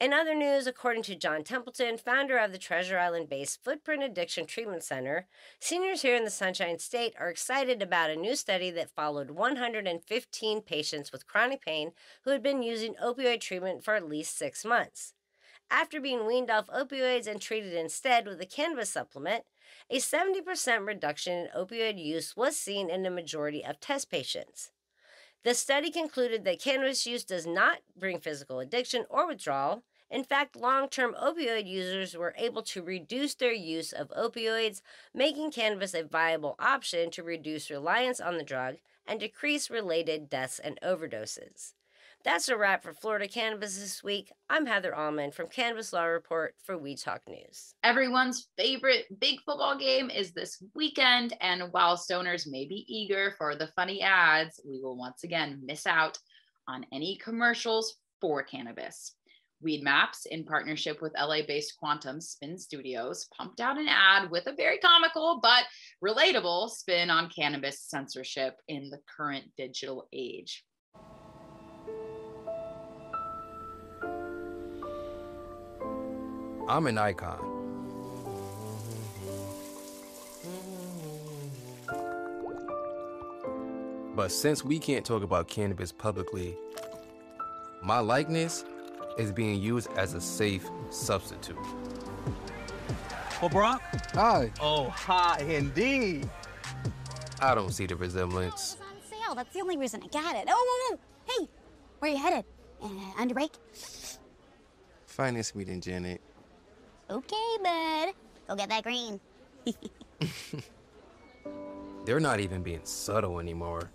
In 0.00 0.12
other 0.12 0.34
news, 0.34 0.66
according 0.66 1.02
to 1.04 1.14
John 1.14 1.44
Templeton, 1.44 1.96
founder 1.98 2.38
of 2.38 2.50
the 2.50 2.58
Treasure 2.58 2.98
Island 2.98 3.28
based 3.28 3.62
Footprint 3.62 4.02
Addiction 4.02 4.46
Treatment 4.46 4.82
Center, 4.82 5.26
seniors 5.60 6.02
here 6.02 6.16
in 6.16 6.24
the 6.24 6.30
Sunshine 6.30 6.78
State 6.78 7.14
are 7.20 7.28
excited 7.28 7.82
about 7.82 8.10
a 8.10 8.16
new 8.16 8.34
study 8.34 8.70
that 8.70 8.90
followed 8.90 9.30
115 9.30 10.62
patients 10.62 11.12
with 11.12 11.26
chronic 11.26 11.64
pain 11.64 11.92
who 12.24 12.30
had 12.30 12.42
been 12.42 12.62
using 12.62 12.94
opioid 12.94 13.40
treatment 13.40 13.84
for 13.84 13.94
at 13.94 14.08
least 14.08 14.36
six 14.36 14.64
months. 14.64 15.14
After 15.74 16.02
being 16.02 16.26
weaned 16.26 16.50
off 16.50 16.66
opioids 16.66 17.26
and 17.26 17.40
treated 17.40 17.72
instead 17.72 18.26
with 18.26 18.38
a 18.42 18.46
cannabis 18.46 18.90
supplement, 18.90 19.44
a 19.88 19.96
70% 19.96 20.86
reduction 20.86 21.32
in 21.32 21.48
opioid 21.56 21.98
use 21.98 22.36
was 22.36 22.58
seen 22.58 22.90
in 22.90 23.02
the 23.02 23.10
majority 23.10 23.64
of 23.64 23.80
test 23.80 24.10
patients. 24.10 24.70
The 25.44 25.54
study 25.54 25.90
concluded 25.90 26.44
that 26.44 26.60
cannabis 26.60 27.06
use 27.06 27.24
does 27.24 27.46
not 27.46 27.78
bring 27.98 28.20
physical 28.20 28.60
addiction 28.60 29.06
or 29.08 29.26
withdrawal, 29.26 29.82
in 30.10 30.24
fact, 30.24 30.56
long 30.56 30.90
term 30.90 31.14
opioid 31.14 31.66
users 31.66 32.14
were 32.14 32.34
able 32.36 32.62
to 32.64 32.82
reduce 32.82 33.34
their 33.34 33.54
use 33.54 33.94
of 33.94 34.10
opioids, 34.10 34.82
making 35.14 35.52
cannabis 35.52 35.94
a 35.94 36.04
viable 36.04 36.54
option 36.58 37.10
to 37.12 37.22
reduce 37.22 37.70
reliance 37.70 38.20
on 38.20 38.36
the 38.36 38.44
drug 38.44 38.76
and 39.06 39.20
decrease 39.20 39.70
related 39.70 40.28
deaths 40.28 40.58
and 40.58 40.78
overdoses. 40.82 41.72
That's 42.24 42.48
a 42.48 42.56
wrap 42.56 42.84
for 42.84 42.94
Florida 42.94 43.26
Cannabis 43.26 43.80
this 43.80 44.04
week. 44.04 44.30
I'm 44.48 44.64
Heather 44.64 44.94
Allman 44.94 45.32
from 45.32 45.48
Cannabis 45.48 45.92
Law 45.92 46.04
Report 46.04 46.54
for 46.62 46.78
Weed 46.78 46.98
Talk 46.98 47.20
News. 47.26 47.74
Everyone's 47.82 48.46
favorite 48.56 49.06
big 49.18 49.40
football 49.40 49.76
game 49.76 50.08
is 50.08 50.30
this 50.30 50.62
weekend, 50.76 51.36
and 51.40 51.72
while 51.72 51.96
stoners 51.96 52.46
may 52.48 52.64
be 52.64 52.86
eager 52.86 53.34
for 53.38 53.56
the 53.56 53.66
funny 53.74 54.02
ads, 54.02 54.60
we 54.64 54.80
will 54.80 54.96
once 54.96 55.24
again 55.24 55.60
miss 55.64 55.84
out 55.84 56.16
on 56.68 56.86
any 56.92 57.16
commercials 57.16 57.96
for 58.20 58.44
cannabis. 58.44 59.16
Weed 59.60 59.82
Maps, 59.82 60.26
in 60.26 60.44
partnership 60.44 61.02
with 61.02 61.16
LA 61.20 61.38
based 61.44 61.76
Quantum 61.80 62.20
Spin 62.20 62.56
Studios, 62.56 63.26
pumped 63.36 63.60
out 63.60 63.78
an 63.78 63.88
ad 63.88 64.30
with 64.30 64.46
a 64.46 64.54
very 64.54 64.78
comical 64.78 65.40
but 65.42 65.64
relatable 66.04 66.70
spin 66.70 67.10
on 67.10 67.30
cannabis 67.30 67.80
censorship 67.80 68.58
in 68.68 68.90
the 68.90 69.00
current 69.16 69.46
digital 69.56 70.06
age. 70.12 70.64
I'm 76.68 76.86
an 76.86 76.98
icon. 76.98 77.48
But 84.14 84.30
since 84.30 84.64
we 84.64 84.78
can't 84.78 85.04
talk 85.04 85.22
about 85.22 85.48
cannabis 85.48 85.90
publicly, 85.90 86.54
my 87.82 87.98
likeness 87.98 88.64
is 89.18 89.32
being 89.32 89.60
used 89.60 89.88
as 89.96 90.14
a 90.14 90.20
safe 90.20 90.68
substitute. 90.90 91.56
Well, 93.40 93.48
Brock? 93.48 93.82
Hi. 94.12 94.52
Oh, 94.60 94.88
hi 94.90 95.40
indeed. 95.40 96.28
I 97.40 97.54
don't 97.54 97.72
see 97.72 97.86
the 97.86 97.96
resemblance. 97.96 98.76
on 98.80 99.02
sale. 99.10 99.34
That's 99.34 99.52
the 99.52 99.62
only 99.62 99.76
reason 99.76 100.00
I 100.04 100.06
got 100.06 100.36
it. 100.36 100.44
Oh, 100.48 100.88
whoa, 100.90 100.96
whoa. 100.96 101.00
Hey, 101.24 101.48
where 101.98 102.10
you 102.12 102.18
headed? 102.18 102.44
Uh, 102.80 102.88
under 103.18 103.34
break? 103.34 103.52
Finance 105.06 105.54
meeting, 105.54 105.80
Janet. 105.80 106.20
Okay, 107.12 107.58
bud. 107.62 108.14
Go 108.48 108.56
get 108.56 108.70
that 108.70 108.84
green. 108.84 109.20
They're 112.06 112.20
not 112.20 112.40
even 112.40 112.62
being 112.62 112.80
subtle 112.84 113.38
anymore. 113.38 113.90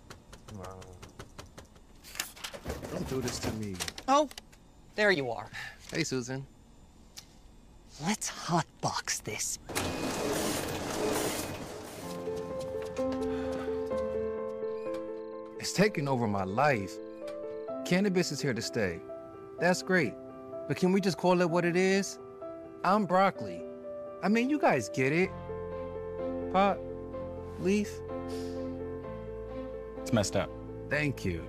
Don't 2.92 3.10
do 3.10 3.20
this 3.20 3.40
to 3.40 3.52
me. 3.54 3.74
Oh, 4.06 4.28
there 4.94 5.10
you 5.10 5.32
are. 5.32 5.50
Hey, 5.92 6.04
Susan. 6.04 6.46
Let's 8.06 8.30
hotbox 8.30 9.20
this. 9.24 9.58
It's 15.58 15.72
taking 15.72 16.06
over 16.06 16.28
my 16.28 16.44
life. 16.44 16.92
Cannabis 17.84 18.30
is 18.30 18.40
here 18.40 18.54
to 18.54 18.62
stay. 18.62 19.00
That's 19.58 19.82
great. 19.82 20.14
But 20.68 20.76
can 20.76 20.92
we 20.92 21.00
just 21.00 21.18
call 21.18 21.40
it 21.40 21.50
what 21.50 21.64
it 21.64 21.74
is? 21.74 22.20
I'm 22.84 23.06
broccoli. 23.06 23.62
I 24.22 24.28
mean, 24.28 24.48
you 24.50 24.58
guys 24.58 24.88
get 24.88 25.12
it. 25.12 25.30
Pot, 26.52 26.78
leaf. 27.60 27.90
It's 30.00 30.12
messed 30.12 30.36
up. 30.36 30.50
Thank 30.88 31.24
you. 31.24 31.44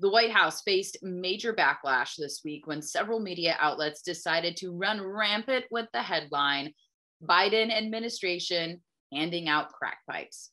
The 0.00 0.08
White 0.08 0.30
House 0.30 0.62
faced 0.62 0.96
major 1.02 1.52
backlash 1.52 2.16
this 2.16 2.40
week 2.42 2.66
when 2.66 2.80
several 2.80 3.20
media 3.20 3.56
outlets 3.60 4.00
decided 4.00 4.56
to 4.56 4.72
run 4.72 5.02
rampant 5.02 5.66
with 5.70 5.88
the 5.92 6.00
headline 6.00 6.72
Biden 7.22 7.70
administration 7.70 8.80
handing 9.12 9.48
out 9.48 9.72
crack 9.72 9.98
pipes. 10.10 10.52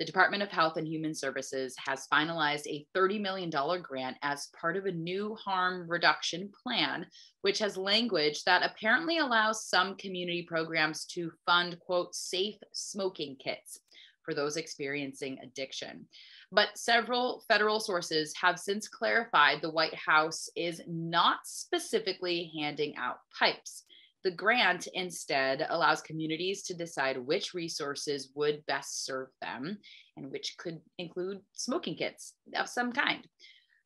The 0.00 0.06
Department 0.06 0.42
of 0.42 0.48
Health 0.48 0.78
and 0.78 0.88
Human 0.88 1.14
Services 1.14 1.76
has 1.86 2.08
finalized 2.10 2.66
a 2.66 2.86
$30 2.96 3.20
million 3.20 3.50
grant 3.82 4.16
as 4.22 4.48
part 4.58 4.78
of 4.78 4.86
a 4.86 4.92
new 4.92 5.34
harm 5.34 5.86
reduction 5.86 6.50
plan, 6.62 7.04
which 7.42 7.58
has 7.58 7.76
language 7.76 8.42
that 8.44 8.62
apparently 8.62 9.18
allows 9.18 9.66
some 9.66 9.96
community 9.96 10.42
programs 10.42 11.04
to 11.08 11.30
fund, 11.44 11.78
quote, 11.80 12.14
safe 12.14 12.56
smoking 12.72 13.36
kits 13.44 13.80
for 14.22 14.32
those 14.32 14.56
experiencing 14.56 15.38
addiction. 15.42 16.06
But 16.50 16.78
several 16.78 17.44
federal 17.46 17.78
sources 17.78 18.32
have 18.40 18.58
since 18.58 18.88
clarified 18.88 19.60
the 19.60 19.70
White 19.70 19.94
House 19.94 20.48
is 20.56 20.80
not 20.88 21.40
specifically 21.44 22.50
handing 22.58 22.96
out 22.96 23.18
pipes. 23.38 23.84
The 24.22 24.30
grant 24.30 24.86
instead 24.92 25.66
allows 25.68 26.02
communities 26.02 26.62
to 26.64 26.74
decide 26.74 27.16
which 27.16 27.54
resources 27.54 28.30
would 28.34 28.64
best 28.66 29.04
serve 29.04 29.28
them 29.40 29.78
and 30.16 30.30
which 30.30 30.56
could 30.58 30.80
include 30.98 31.38
smoking 31.54 31.96
kits 31.96 32.34
of 32.54 32.68
some 32.68 32.92
kind. 32.92 33.26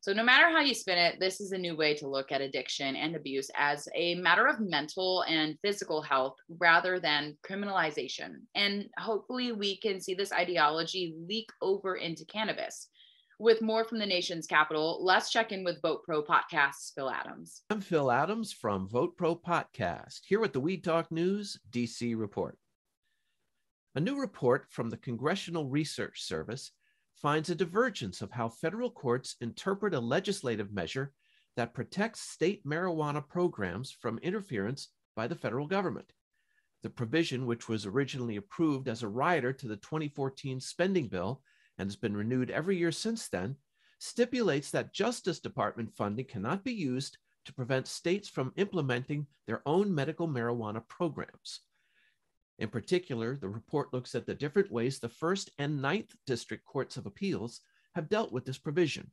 So, 0.05 0.13
no 0.13 0.23
matter 0.23 0.51
how 0.51 0.59
you 0.59 0.75
spin 0.75 0.99
it, 0.99 1.19
this 1.19 1.41
is 1.41 1.51
a 1.51 1.57
new 1.57 1.75
way 1.75 1.95
to 1.95 2.07
look 2.07 2.31
at 2.31 2.39
addiction 2.39 2.95
and 2.95 3.15
abuse 3.15 3.49
as 3.57 3.87
a 3.95 4.13
matter 4.13 4.45
of 4.45 4.59
mental 4.59 5.23
and 5.23 5.57
physical 5.63 5.99
health 5.99 6.35
rather 6.59 6.99
than 6.99 7.35
criminalization. 7.43 8.41
And 8.53 8.85
hopefully, 8.99 9.51
we 9.51 9.77
can 9.79 9.99
see 9.99 10.13
this 10.13 10.31
ideology 10.31 11.15
leak 11.27 11.49
over 11.59 11.95
into 11.95 12.23
cannabis. 12.25 12.89
With 13.37 13.61
more 13.61 13.83
from 13.83 13.99
the 13.99 14.05
nation's 14.05 14.47
capital, 14.47 15.03
let's 15.03 15.29
check 15.29 15.51
in 15.51 15.65
with 15.65 15.81
Vote 15.81 16.05
Pro 16.05 16.23
Podcast's 16.23 16.93
Phil 16.95 17.09
Adams. 17.09 17.63
I'm 17.69 17.81
Phil 17.81 18.09
Adams 18.09 18.53
from 18.53 18.87
Vote 18.87 19.17
Pro 19.17 19.35
Podcast, 19.35 20.21
here 20.25 20.39
with 20.39 20.53
the 20.53 20.61
Weed 20.61 20.85
Talk 20.85 21.11
News 21.11 21.59
DC 21.69 22.17
report. 22.17 22.57
A 23.95 23.99
new 23.99 24.17
report 24.17 24.67
from 24.69 24.89
the 24.89 24.95
Congressional 24.95 25.65
Research 25.65 26.21
Service 26.21 26.71
finds 27.17 27.49
a 27.49 27.55
divergence 27.55 28.21
of 28.21 28.31
how 28.31 28.47
federal 28.47 28.89
courts 28.89 29.35
interpret 29.41 29.93
a 29.93 29.99
legislative 29.99 30.71
measure 30.71 31.11
that 31.57 31.73
protects 31.73 32.21
state 32.21 32.65
marijuana 32.65 33.27
programs 33.27 33.91
from 33.91 34.17
interference 34.19 34.87
by 35.13 35.27
the 35.27 35.35
federal 35.35 35.67
government. 35.67 36.13
The 36.83 36.89
provision, 36.89 37.45
which 37.45 37.67
was 37.67 37.85
originally 37.85 38.37
approved 38.37 38.87
as 38.87 39.03
a 39.03 39.09
rider 39.09 39.51
to 39.51 39.67
the 39.67 39.75
2014 39.75 40.61
spending 40.61 41.09
bill 41.09 41.41
and 41.77 41.87
has 41.87 41.95
been 41.95 42.15
renewed 42.15 42.49
every 42.51 42.77
year 42.77 42.91
since 42.91 43.27
then, 43.27 43.55
stipulates 43.99 44.71
that 44.71 44.93
Justice 44.93 45.39
Department 45.39 45.93
funding 45.93 46.25
cannot 46.25 46.63
be 46.63 46.73
used 46.73 47.17
to 47.45 47.53
prevent 47.53 47.87
states 47.87 48.27
from 48.27 48.53
implementing 48.55 49.27
their 49.47 49.61
own 49.65 49.93
medical 49.93 50.27
marijuana 50.27 50.85
programs. 50.87 51.61
In 52.57 52.69
particular, 52.69 53.35
the 53.35 53.49
report 53.49 53.93
looks 53.93 54.15
at 54.15 54.25
the 54.25 54.33
different 54.33 54.71
ways 54.71 54.99
the 54.99 55.09
First 55.09 55.51
and 55.59 55.81
Ninth 55.81 56.15
District 56.25 56.65
Courts 56.65 56.97
of 56.97 57.05
Appeals 57.05 57.61
have 57.93 58.09
dealt 58.09 58.31
with 58.31 58.45
this 58.45 58.57
provision. 58.57 59.11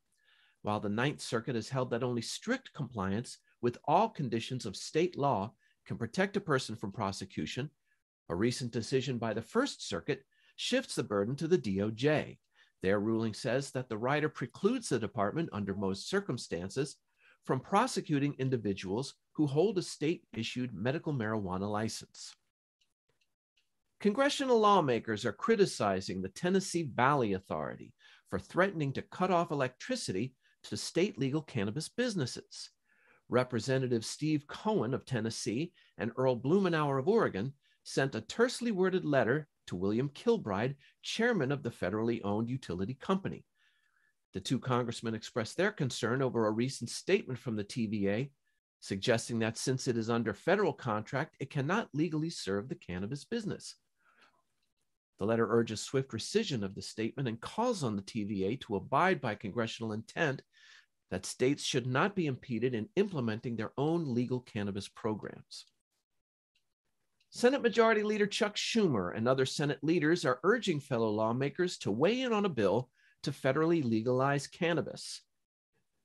While 0.62 0.80
the 0.80 0.88
Ninth 0.88 1.20
Circuit 1.20 1.56
has 1.56 1.68
held 1.68 1.90
that 1.90 2.04
only 2.04 2.22
strict 2.22 2.72
compliance 2.72 3.38
with 3.60 3.78
all 3.86 4.08
conditions 4.08 4.64
of 4.64 4.76
state 4.76 5.18
law 5.18 5.54
can 5.86 5.98
protect 5.98 6.36
a 6.36 6.40
person 6.40 6.76
from 6.76 6.92
prosecution, 6.92 7.70
a 8.28 8.34
recent 8.34 8.70
decision 8.70 9.18
by 9.18 9.34
the 9.34 9.42
First 9.42 9.86
Circuit 9.86 10.24
shifts 10.56 10.94
the 10.94 11.02
burden 11.02 11.34
to 11.36 11.48
the 11.48 11.58
DOJ. 11.58 12.38
Their 12.82 12.98
ruling 12.98 13.32
says 13.32 13.70
that 13.70 13.88
the 13.88 13.96
rider 13.96 14.28
precludes 14.28 14.88
the 14.88 14.98
department, 14.98 15.48
under 15.52 15.74
most 15.74 16.08
circumstances, 16.08 16.96
from 17.44 17.60
prosecuting 17.60 18.34
individuals 18.38 19.14
who 19.32 19.46
hold 19.46 19.78
a 19.78 19.82
state 19.82 20.24
issued 20.32 20.74
medical 20.74 21.12
marijuana 21.12 21.70
license. 21.70 22.34
Congressional 24.00 24.58
lawmakers 24.58 25.24
are 25.24 25.32
criticizing 25.32 26.20
the 26.20 26.28
Tennessee 26.28 26.90
Valley 26.94 27.34
Authority 27.34 27.92
for 28.28 28.38
threatening 28.38 28.92
to 28.94 29.02
cut 29.02 29.30
off 29.30 29.52
electricity 29.52 30.34
to 30.64 30.76
state 30.76 31.18
legal 31.18 31.42
cannabis 31.42 31.88
businesses. 31.88 32.70
Representative 33.28 34.04
Steve 34.04 34.46
Cohen 34.48 34.92
of 34.92 35.04
Tennessee 35.04 35.72
and 35.98 36.10
Earl 36.16 36.36
Blumenauer 36.36 36.98
of 36.98 37.08
Oregon 37.08 37.52
sent 37.84 38.14
a 38.14 38.20
tersely 38.20 38.72
worded 38.72 39.04
letter 39.04 39.48
to 39.72 39.76
William 39.76 40.10
Kilbride, 40.10 40.76
chairman 41.02 41.50
of 41.50 41.62
the 41.62 41.70
federally 41.70 42.20
owned 42.24 42.50
utility 42.50 42.92
company. 42.92 43.46
The 44.34 44.40
two 44.40 44.58
congressmen 44.58 45.14
expressed 45.14 45.56
their 45.56 45.72
concern 45.72 46.20
over 46.20 46.46
a 46.46 46.50
recent 46.50 46.90
statement 46.90 47.38
from 47.38 47.56
the 47.56 47.64
TVA 47.64 48.30
suggesting 48.80 49.38
that 49.38 49.56
since 49.56 49.88
it 49.88 49.96
is 49.96 50.10
under 50.10 50.34
federal 50.34 50.74
contract, 50.74 51.36
it 51.40 51.48
cannot 51.48 51.88
legally 51.94 52.28
serve 52.28 52.68
the 52.68 52.74
cannabis 52.74 53.24
business. 53.24 53.76
The 55.18 55.24
letter 55.24 55.46
urges 55.48 55.80
swift 55.80 56.10
rescission 56.10 56.62
of 56.62 56.74
the 56.74 56.82
statement 56.82 57.28
and 57.28 57.40
calls 57.40 57.82
on 57.82 57.96
the 57.96 58.02
TVA 58.02 58.60
to 58.62 58.76
abide 58.76 59.22
by 59.22 59.36
congressional 59.36 59.92
intent 59.92 60.42
that 61.10 61.24
states 61.24 61.62
should 61.62 61.86
not 61.86 62.14
be 62.14 62.26
impeded 62.26 62.74
in 62.74 62.88
implementing 62.96 63.56
their 63.56 63.72
own 63.78 64.12
legal 64.12 64.40
cannabis 64.40 64.88
programs. 64.88 65.64
Senate 67.34 67.62
Majority 67.62 68.02
Leader 68.02 68.26
Chuck 68.26 68.56
Schumer 68.56 69.16
and 69.16 69.26
other 69.26 69.46
Senate 69.46 69.78
leaders 69.82 70.26
are 70.26 70.38
urging 70.44 70.78
fellow 70.78 71.08
lawmakers 71.08 71.78
to 71.78 71.90
weigh 71.90 72.20
in 72.20 72.30
on 72.30 72.44
a 72.44 72.50
bill 72.50 72.90
to 73.22 73.30
federally 73.30 73.82
legalize 73.82 74.46
cannabis. 74.46 75.22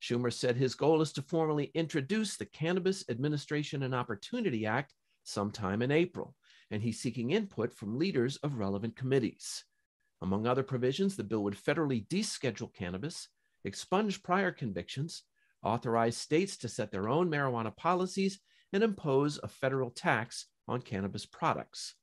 Schumer 0.02 0.32
said 0.32 0.56
his 0.56 0.74
goal 0.74 1.02
is 1.02 1.12
to 1.12 1.22
formally 1.22 1.70
introduce 1.74 2.38
the 2.38 2.46
Cannabis 2.46 3.04
Administration 3.10 3.84
and 3.84 3.94
Opportunity 3.94 4.66
Act 4.66 4.94
sometime 5.26 5.82
in 5.82 5.92
April, 5.92 6.34
and 6.72 6.82
he's 6.82 7.02
seeking 7.02 7.32
input 7.32 7.74
from 7.74 8.00
leaders 8.00 8.38
of 8.38 8.58
relevant 8.58 8.96
committees. 8.96 9.66
Among 10.22 10.48
other 10.48 10.64
provisions, 10.64 11.18
the 11.18 11.26
bill 11.26 11.44
would 11.44 11.58
federally 11.58 12.08
deschedule 12.08 12.74
cannabis, 12.74 13.28
expunge 13.66 14.24
prior 14.24 14.54
convictions, 14.54 15.24
authorize 15.62 16.16
states 16.16 16.56
to 16.60 16.70
set 16.70 16.90
their 16.90 17.10
own 17.10 17.30
marijuana 17.30 17.76
policies, 17.76 18.40
and 18.72 18.82
impose 18.82 19.42
a 19.44 19.50
federal 19.50 19.90
tax 19.90 20.46
on 20.68 20.82
cannabis 20.82 21.26
products. 21.26 21.96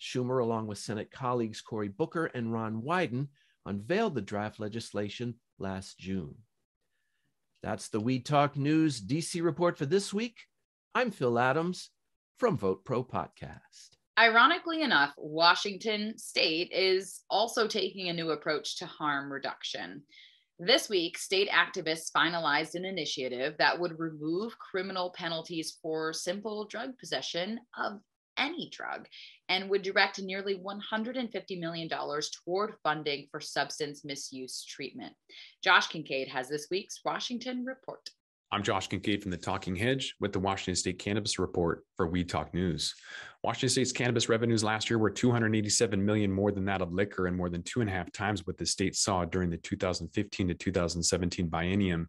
Schumer, 0.00 0.42
along 0.42 0.66
with 0.66 0.78
Senate 0.78 1.10
colleagues 1.10 1.60
Cory 1.60 1.88
Booker 1.88 2.26
and 2.26 2.52
Ron 2.52 2.82
Wyden, 2.82 3.28
unveiled 3.64 4.14
the 4.14 4.20
draft 4.20 4.60
legislation 4.60 5.34
last 5.58 5.98
June. 5.98 6.34
That's 7.62 7.88
the 7.88 8.00
Weed 8.00 8.26
Talk 8.26 8.56
News 8.56 9.00
DC 9.00 9.42
report 9.42 9.78
for 9.78 9.86
this 9.86 10.12
week. 10.12 10.36
I'm 10.94 11.10
Phil 11.10 11.38
Adams 11.38 11.90
from 12.38 12.56
Vote 12.56 12.84
Pro 12.84 13.02
Podcast. 13.02 13.90
Ironically 14.18 14.82
enough, 14.82 15.12
Washington 15.18 16.16
state 16.16 16.70
is 16.72 17.22
also 17.28 17.66
taking 17.66 18.08
a 18.08 18.12
new 18.12 18.30
approach 18.30 18.78
to 18.78 18.86
harm 18.86 19.32
reduction. 19.32 20.02
This 20.58 20.88
week, 20.88 21.18
state 21.18 21.50
activists 21.50 22.10
finalized 22.10 22.76
an 22.76 22.86
initiative 22.86 23.56
that 23.58 23.78
would 23.78 23.98
remove 23.98 24.58
criminal 24.58 25.10
penalties 25.14 25.76
for 25.82 26.14
simple 26.14 26.64
drug 26.64 26.98
possession 26.98 27.60
of 27.76 28.00
any 28.38 28.70
drug 28.70 29.06
and 29.50 29.68
would 29.68 29.82
direct 29.82 30.18
nearly 30.18 30.58
$150 30.58 31.60
million 31.60 31.90
toward 31.90 32.74
funding 32.82 33.28
for 33.30 33.38
substance 33.38 34.02
misuse 34.02 34.64
treatment. 34.64 35.12
Josh 35.62 35.88
Kincaid 35.88 36.28
has 36.28 36.48
this 36.48 36.68
week's 36.70 37.00
Washington 37.04 37.62
Report. 37.66 38.08
I'm 38.52 38.62
Josh 38.62 38.86
Kincaid 38.86 39.22
from 39.22 39.32
the 39.32 39.36
Talking 39.36 39.74
Hedge 39.74 40.14
with 40.20 40.32
the 40.32 40.38
Washington 40.38 40.76
State 40.76 41.00
Cannabis 41.00 41.36
Report 41.36 41.84
for 41.96 42.06
Weed 42.06 42.28
Talk 42.28 42.54
News. 42.54 42.94
Washington 43.42 43.70
State's 43.70 43.90
cannabis 43.90 44.28
revenues 44.28 44.62
last 44.62 44.88
year 44.88 45.00
were 45.00 45.10
287 45.10 46.04
million 46.04 46.30
more 46.30 46.52
than 46.52 46.64
that 46.66 46.80
of 46.80 46.92
liquor 46.92 47.26
and 47.26 47.36
more 47.36 47.48
than 47.48 47.64
two 47.64 47.80
and 47.80 47.90
a 47.90 47.92
half 47.92 48.12
times 48.12 48.46
what 48.46 48.56
the 48.56 48.64
state 48.64 48.94
saw 48.94 49.24
during 49.24 49.50
the 49.50 49.56
2015 49.56 50.48
to 50.48 50.54
2017 50.54 51.50
biennium. 51.50 52.06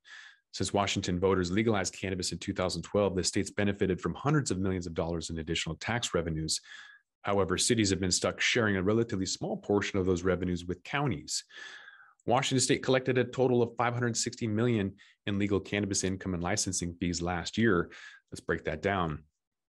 Since 0.53 0.73
Washington 0.73 1.19
voters 1.19 1.49
legalized 1.49 1.95
cannabis 1.99 2.31
in 2.31 2.37
2012, 2.37 3.15
the 3.15 3.23
state's 3.23 3.51
benefited 3.51 3.99
from 3.99 4.13
hundreds 4.13 4.51
of 4.51 4.59
millions 4.59 4.85
of 4.85 4.93
dollars 4.93 5.31
in 5.31 5.39
additional 5.39 5.75
tax 5.77 6.13
revenues. 6.13 6.61
However, 7.23 7.57
cities 7.57 7.89
have 7.89 7.99
been 7.99 8.11
stuck 8.11 8.39
sharing 8.39 8.75
a 8.75 8.83
relatively 8.83 9.25
small 9.25 9.57
portion 9.57 9.97
of 9.97 10.05
those 10.05 10.21
revenues 10.21 10.65
with 10.65 10.83
counties. 10.83 11.43
Washington 12.27 12.61
state 12.61 12.83
collected 12.83 13.17
a 13.17 13.23
total 13.23 13.63
of 13.63 13.75
560 13.77 14.47
million 14.47 14.93
in 15.27 15.37
legal 15.37 15.59
cannabis 15.59 16.03
income 16.03 16.33
and 16.33 16.43
licensing 16.43 16.95
fees 16.99 17.21
last 17.21 17.57
year. 17.57 17.91
Let's 18.31 18.41
break 18.41 18.63
that 18.65 18.81
down. 18.81 19.23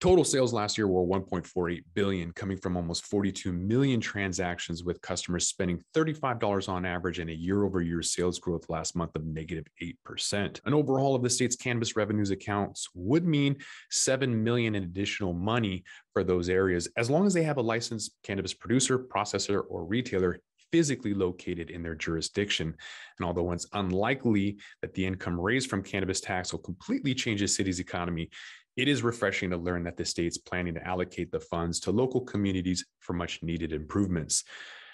Total 0.01 0.25
sales 0.25 0.51
last 0.51 0.77
year 0.77 0.89
were 0.89 1.05
1.48 1.05 1.81
billion, 1.93 2.31
coming 2.33 2.57
from 2.57 2.75
almost 2.75 3.05
42 3.05 3.53
million 3.53 4.01
transactions 4.01 4.83
with 4.83 5.01
customers 5.01 5.47
spending 5.47 5.81
$35 5.95 6.67
on 6.67 6.85
average 6.85 7.19
and 7.19 7.29
a 7.29 7.33
year-over-year 7.33 8.01
sales 8.01 8.37
growth 8.37 8.69
last 8.69 8.95
month 8.95 9.15
of 9.15 9.25
negative 9.25 9.65
8%. 9.81 10.59
An 10.65 10.73
overhaul 10.73 11.15
of 11.15 11.23
the 11.23 11.29
state's 11.29 11.55
cannabis 11.55 11.95
revenues 11.95 12.29
accounts 12.29 12.89
would 12.93 13.25
mean 13.25 13.55
7 13.89 14.43
million 14.43 14.75
in 14.75 14.83
additional 14.83 15.31
money 15.31 15.85
for 16.11 16.25
those 16.25 16.49
areas 16.49 16.89
as 16.97 17.09
long 17.09 17.25
as 17.25 17.33
they 17.33 17.43
have 17.43 17.57
a 17.57 17.61
licensed 17.61 18.11
cannabis 18.21 18.53
producer, 18.53 18.99
processor, 18.99 19.63
or 19.69 19.85
retailer 19.85 20.39
physically 20.71 21.13
located 21.13 21.69
in 21.69 21.83
their 21.83 21.95
jurisdiction. 21.95 22.75
And 23.17 23.25
although 23.25 23.51
it's 23.51 23.67
unlikely 23.73 24.57
that 24.81 24.93
the 24.93 25.05
income 25.05 25.39
raised 25.39 25.69
from 25.69 25.83
cannabis 25.83 26.21
tax 26.21 26.51
will 26.51 26.59
completely 26.59 27.13
change 27.13 27.41
a 27.41 27.47
city's 27.47 27.79
economy, 27.79 28.29
it 28.77 28.87
is 28.87 29.03
refreshing 29.03 29.49
to 29.51 29.57
learn 29.57 29.83
that 29.83 29.95
the 29.95 30.05
state's 30.05 30.37
planning 30.37 30.73
to 30.73 30.85
allocate 30.85 31.31
the 31.31 31.39
funds 31.39 31.79
to 31.81 31.91
local 31.91 32.21
communities 32.21 32.85
for 32.99 33.13
much 33.13 33.41
needed 33.41 33.71
improvements. 33.71 34.43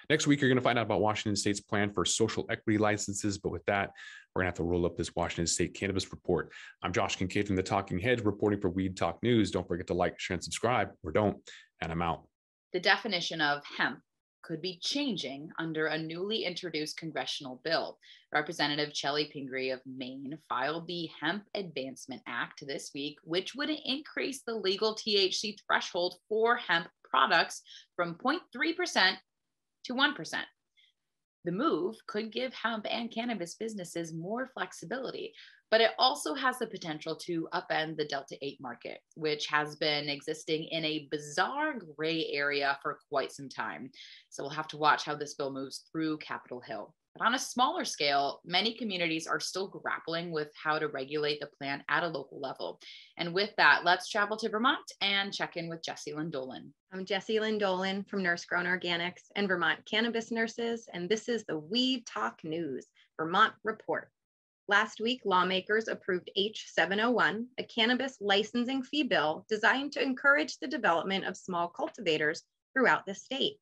Next 0.09 0.27
week, 0.27 0.41
you're 0.41 0.49
going 0.49 0.57
to 0.57 0.63
find 0.63 0.77
out 0.77 0.85
about 0.85 1.01
Washington 1.01 1.35
State's 1.35 1.61
plan 1.61 1.91
for 1.93 2.03
social 2.03 2.45
equity 2.49 2.77
licenses. 2.77 3.37
But 3.37 3.51
with 3.51 3.65
that, 3.65 3.91
we're 4.35 4.41
going 4.41 4.47
to 4.47 4.49
have 4.49 4.57
to 4.57 4.63
roll 4.63 4.85
up 4.85 4.97
this 4.97 5.15
Washington 5.15 5.47
State 5.47 5.73
Cannabis 5.73 6.11
Report. 6.11 6.51
I'm 6.83 6.91
Josh 6.91 7.15
Kincaid 7.15 7.47
from 7.47 7.55
the 7.55 7.63
Talking 7.63 7.97
Hedge 7.97 8.21
reporting 8.21 8.59
for 8.59 8.69
Weed 8.69 8.97
Talk 8.97 9.23
News. 9.23 9.51
Don't 9.51 9.67
forget 9.67 9.87
to 9.87 9.93
like, 9.93 10.19
share, 10.19 10.35
and 10.35 10.43
subscribe, 10.43 10.89
or 11.03 11.11
don't. 11.11 11.37
And 11.81 11.91
I'm 11.91 12.01
out. 12.01 12.27
The 12.73 12.79
definition 12.79 13.41
of 13.41 13.63
hemp 13.77 13.99
could 14.43 14.61
be 14.61 14.79
changing 14.81 15.49
under 15.59 15.87
a 15.87 15.97
newly 15.97 16.45
introduced 16.45 16.97
congressional 16.97 17.61
bill. 17.63 17.97
Representative 18.33 18.93
Chellie 18.93 19.31
Pingree 19.31 19.71
of 19.71 19.81
Maine 19.85 20.37
filed 20.49 20.87
the 20.87 21.09
Hemp 21.19 21.43
Advancement 21.55 22.21
Act 22.27 22.63
this 22.65 22.91
week, 22.93 23.17
which 23.23 23.55
would 23.55 23.69
increase 23.69 24.41
the 24.41 24.55
legal 24.55 24.95
THC 24.95 25.55
threshold 25.65 26.15
for 26.27 26.55
hemp 26.55 26.87
products 27.03 27.61
from 27.95 28.15
0.3% 28.15 29.15
to 29.85 29.93
1%. 29.93 30.35
The 31.43 31.51
move 31.51 31.95
could 32.07 32.31
give 32.31 32.53
hemp 32.53 32.85
and 32.89 33.11
cannabis 33.11 33.55
businesses 33.55 34.13
more 34.13 34.51
flexibility, 34.53 35.33
but 35.71 35.81
it 35.81 35.91
also 35.97 36.35
has 36.35 36.59
the 36.59 36.67
potential 36.67 37.15
to 37.15 37.47
upend 37.53 37.95
the 37.95 38.05
Delta 38.05 38.37
8 38.41 38.59
market, 38.59 38.99
which 39.15 39.47
has 39.47 39.77
been 39.77 40.09
existing 40.09 40.65
in 40.65 40.83
a 40.83 41.07
bizarre 41.09 41.75
gray 41.95 42.27
area 42.27 42.77
for 42.83 42.99
quite 43.09 43.31
some 43.31 43.47
time. 43.47 43.89
So 44.29 44.43
we'll 44.43 44.51
have 44.51 44.67
to 44.67 44.77
watch 44.77 45.05
how 45.05 45.15
this 45.15 45.33
bill 45.33 45.51
moves 45.51 45.85
through 45.91 46.17
Capitol 46.17 46.59
Hill. 46.59 46.93
But 47.15 47.25
on 47.25 47.35
a 47.35 47.39
smaller 47.39 47.83
scale, 47.83 48.41
many 48.45 48.73
communities 48.73 49.27
are 49.27 49.39
still 49.39 49.67
grappling 49.67 50.31
with 50.31 50.49
how 50.61 50.77
to 50.77 50.87
regulate 50.87 51.39
the 51.39 51.49
plant 51.57 51.83
at 51.89 52.03
a 52.03 52.07
local 52.07 52.39
level. 52.39 52.79
And 53.17 53.33
with 53.33 53.51
that, 53.57 53.81
let's 53.83 54.09
travel 54.09 54.37
to 54.37 54.49
Vermont 54.49 54.91
and 55.01 55.33
check 55.33 55.57
in 55.57 55.69
with 55.69 55.83
Jessilyn 55.83 56.31
Dolan. 56.31 56.73
I'm 56.93 57.05
Jessilyn 57.05 57.59
Dolan 57.59 58.03
from 58.05 58.23
Nurse 58.23 58.45
Grown 58.45 58.65
Organics 58.65 59.23
and 59.35 59.47
Vermont 59.47 59.79
Cannabis 59.89 60.31
Nurses, 60.31 60.87
and 60.93 61.09
this 61.09 61.27
is 61.27 61.43
the 61.45 61.59
Weed 61.59 62.05
Talk 62.05 62.39
News 62.43 62.87
Vermont 63.17 63.53
Report. 63.63 64.09
Last 64.67 65.01
week, 65.01 65.21
lawmakers 65.25 65.87
approved 65.87 66.29
H701, 66.37 67.45
a 67.57 67.63
cannabis 67.63 68.17
licensing 68.21 68.83
fee 68.83 69.03
bill 69.03 69.45
designed 69.49 69.91
to 69.93 70.01
encourage 70.01 70.57
the 70.57 70.67
development 70.67 71.25
of 71.25 71.35
small 71.35 71.67
cultivators 71.67 72.43
throughout 72.73 73.05
the 73.05 73.15
state. 73.15 73.57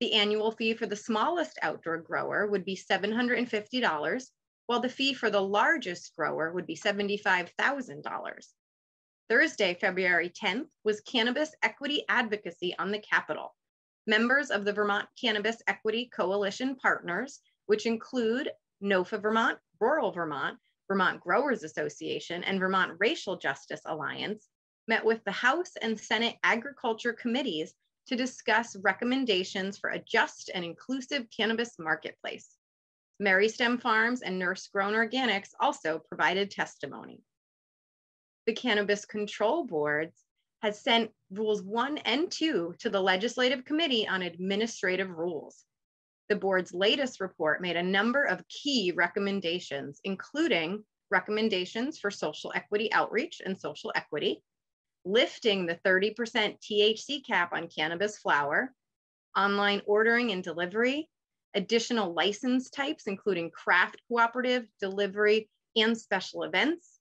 The 0.00 0.12
annual 0.12 0.52
fee 0.52 0.74
for 0.74 0.86
the 0.86 0.94
smallest 0.94 1.58
outdoor 1.62 1.98
grower 1.98 2.46
would 2.46 2.64
be 2.64 2.76
$750, 2.76 4.30
while 4.66 4.80
the 4.80 4.88
fee 4.88 5.14
for 5.14 5.30
the 5.30 5.40
largest 5.40 6.14
grower 6.14 6.52
would 6.52 6.66
be 6.66 6.76
$75,000. 6.76 8.52
Thursday, 9.28 9.74
February 9.74 10.30
10th, 10.30 10.68
was 10.84 11.00
Cannabis 11.00 11.54
Equity 11.62 12.04
Advocacy 12.08 12.74
on 12.78 12.92
the 12.92 13.00
Capitol. 13.00 13.56
Members 14.06 14.50
of 14.50 14.64
the 14.64 14.72
Vermont 14.72 15.08
Cannabis 15.20 15.62
Equity 15.66 16.10
Coalition 16.14 16.76
partners, 16.76 17.40
which 17.66 17.86
include 17.86 18.50
NOFA 18.82 19.20
Vermont, 19.20 19.58
Rural 19.80 20.12
Vermont, 20.12 20.58
Vermont 20.88 21.20
Growers 21.20 21.62
Association, 21.62 22.44
and 22.44 22.60
Vermont 22.60 22.92
Racial 22.98 23.36
Justice 23.36 23.82
Alliance, 23.86 24.48
met 24.88 25.04
with 25.04 25.22
the 25.24 25.32
House 25.32 25.72
and 25.82 25.98
Senate 25.98 26.36
Agriculture 26.42 27.12
Committees 27.12 27.74
to 28.06 28.16
discuss 28.16 28.76
recommendations 28.76 29.78
for 29.78 29.90
a 29.90 29.98
just 29.98 30.50
and 30.54 30.64
inclusive 30.64 31.26
cannabis 31.36 31.78
marketplace. 31.78 32.56
Mary 33.18 33.48
Stem 33.48 33.78
Farms 33.78 34.22
and 34.22 34.38
Nurse 34.38 34.68
Grown 34.68 34.92
Organics 34.92 35.50
also 35.58 35.98
provided 35.98 36.50
testimony. 36.50 37.22
The 38.46 38.52
Cannabis 38.52 39.04
Control 39.04 39.64
Board 39.64 40.12
has 40.62 40.80
sent 40.80 41.10
Rules 41.30 41.62
1 41.62 41.98
and 41.98 42.30
2 42.30 42.76
to 42.78 42.90
the 42.90 43.00
Legislative 43.00 43.64
Committee 43.64 44.06
on 44.06 44.22
Administrative 44.22 45.10
Rules. 45.10 45.64
The 46.28 46.36
board's 46.36 46.74
latest 46.74 47.20
report 47.20 47.60
made 47.60 47.76
a 47.76 47.82
number 47.82 48.24
of 48.24 48.46
key 48.48 48.92
recommendations, 48.94 50.00
including 50.04 50.84
recommendations 51.10 51.98
for 51.98 52.10
social 52.10 52.52
equity 52.54 52.92
outreach 52.92 53.40
and 53.44 53.58
social 53.58 53.92
equity, 53.94 54.42
lifting 55.04 55.66
the 55.66 55.78
30% 55.86 56.14
THC 56.60 57.24
cap 57.24 57.52
on 57.52 57.68
cannabis 57.68 58.18
flower, 58.18 58.74
online 59.36 59.82
ordering 59.86 60.32
and 60.32 60.42
delivery, 60.42 61.08
additional 61.54 62.12
license 62.12 62.70
types, 62.70 63.06
including 63.06 63.50
craft 63.50 64.02
cooperative, 64.08 64.66
delivery, 64.80 65.48
and 65.76 65.96
special 65.96 66.42
events, 66.42 66.95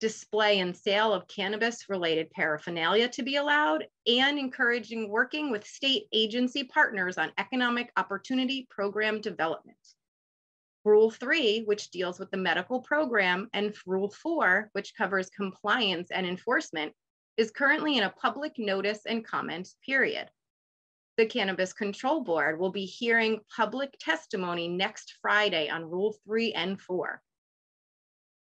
display 0.00 0.60
and 0.60 0.74
sale 0.74 1.12
of 1.12 1.28
cannabis 1.28 1.88
related 1.88 2.30
paraphernalia 2.30 3.08
to 3.08 3.22
be 3.22 3.36
allowed, 3.36 3.84
and 4.06 4.38
encouraging 4.38 5.10
working 5.10 5.50
with 5.50 5.66
state 5.66 6.06
agency 6.12 6.64
partners 6.64 7.18
on 7.18 7.32
economic 7.38 7.92
opportunity 7.96 8.66
program 8.70 9.20
development. 9.20 9.76
Rule 10.84 11.10
three, 11.10 11.62
which 11.64 11.90
deals 11.90 12.18
with 12.18 12.30
the 12.30 12.38
medical 12.38 12.80
program, 12.80 13.48
and 13.52 13.74
Rule 13.84 14.10
four, 14.10 14.70
which 14.72 14.94
covers 14.96 15.28
compliance 15.28 16.10
and 16.10 16.26
enforcement, 16.26 16.92
is 17.36 17.50
currently 17.50 17.98
in 17.98 18.04
a 18.04 18.10
public 18.10 18.58
notice 18.58 19.00
and 19.06 19.24
comment 19.24 19.68
period. 19.84 20.28
The 21.18 21.26
Cannabis 21.26 21.74
Control 21.74 22.22
Board 22.24 22.58
will 22.58 22.72
be 22.72 22.86
hearing 22.86 23.40
public 23.54 23.94
testimony 24.00 24.68
next 24.68 25.18
Friday 25.20 25.68
on 25.68 25.84
Rule 25.84 26.16
three 26.24 26.54
and 26.54 26.80
four. 26.80 27.20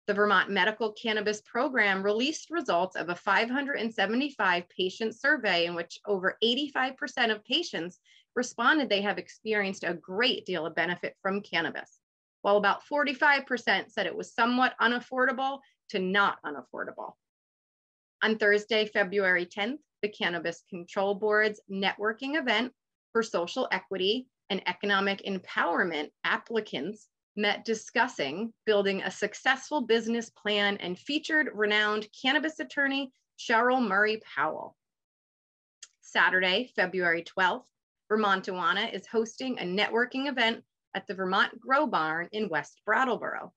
The 0.10 0.16
Vermont 0.16 0.50
Medical 0.50 0.92
Cannabis 0.94 1.40
Program 1.42 2.02
released 2.02 2.50
results 2.50 2.96
of 2.96 3.10
a 3.10 3.16
575 3.16 4.68
patient 4.68 5.14
survey 5.14 5.68
in 5.68 5.76
which 5.76 6.00
over 6.08 6.36
85% 6.44 7.30
of 7.32 7.46
patients 7.46 8.00
responded 8.36 8.90
they 8.90 9.04
have 9.04 9.20
experienced 9.20 9.84
a 9.84 9.94
great 9.94 10.48
deal 10.48 10.66
of 10.66 10.74
benefit 10.74 11.16
from 11.22 11.44
cannabis, 11.44 12.00
while 12.42 12.58
about 12.58 12.82
45% 12.92 13.92
said 13.92 14.08
it 14.08 14.18
was 14.18 14.34
somewhat 14.34 14.74
unaffordable 14.82 15.60
to 15.90 16.00
not 16.00 16.40
unaffordable. 16.44 17.14
On 18.24 18.36
Thursday, 18.36 18.88
February 18.88 19.46
10th, 19.46 19.78
the 20.02 20.10
Cannabis 20.10 20.64
Control 20.72 21.14
Board's 21.14 21.62
networking 21.72 22.36
event 22.36 22.74
for 23.12 23.22
social 23.22 23.68
equity 23.72 24.28
and 24.50 24.68
economic 24.68 25.22
empowerment 25.28 26.10
applicants 26.24 27.08
met 27.36 27.66
discussing 27.66 28.54
building 28.66 29.02
a 29.02 29.12
successful 29.12 29.82
business 29.82 30.30
plan 30.30 30.78
and 30.78 30.98
featured 30.98 31.50
renowned 31.54 32.08
cannabis 32.22 32.60
attorney 32.60 33.12
Cheryl 33.40 33.86
Murray 33.86 34.22
Powell. 34.36 34.76
Saturday, 36.02 36.72
February 36.76 37.24
12th, 37.24 37.66
Vermontuana 38.12 38.92
is 38.94 39.06
hosting 39.06 39.60
a 39.60 39.64
networking 39.64 40.28
event 40.28 40.64
at 40.96 41.06
the 41.08 41.14
Vermont 41.14 41.60
Grow 41.60 41.86
Barn 41.86 42.28
in 42.32 42.50
West 42.50 42.82
Brattleboro. 42.86 43.54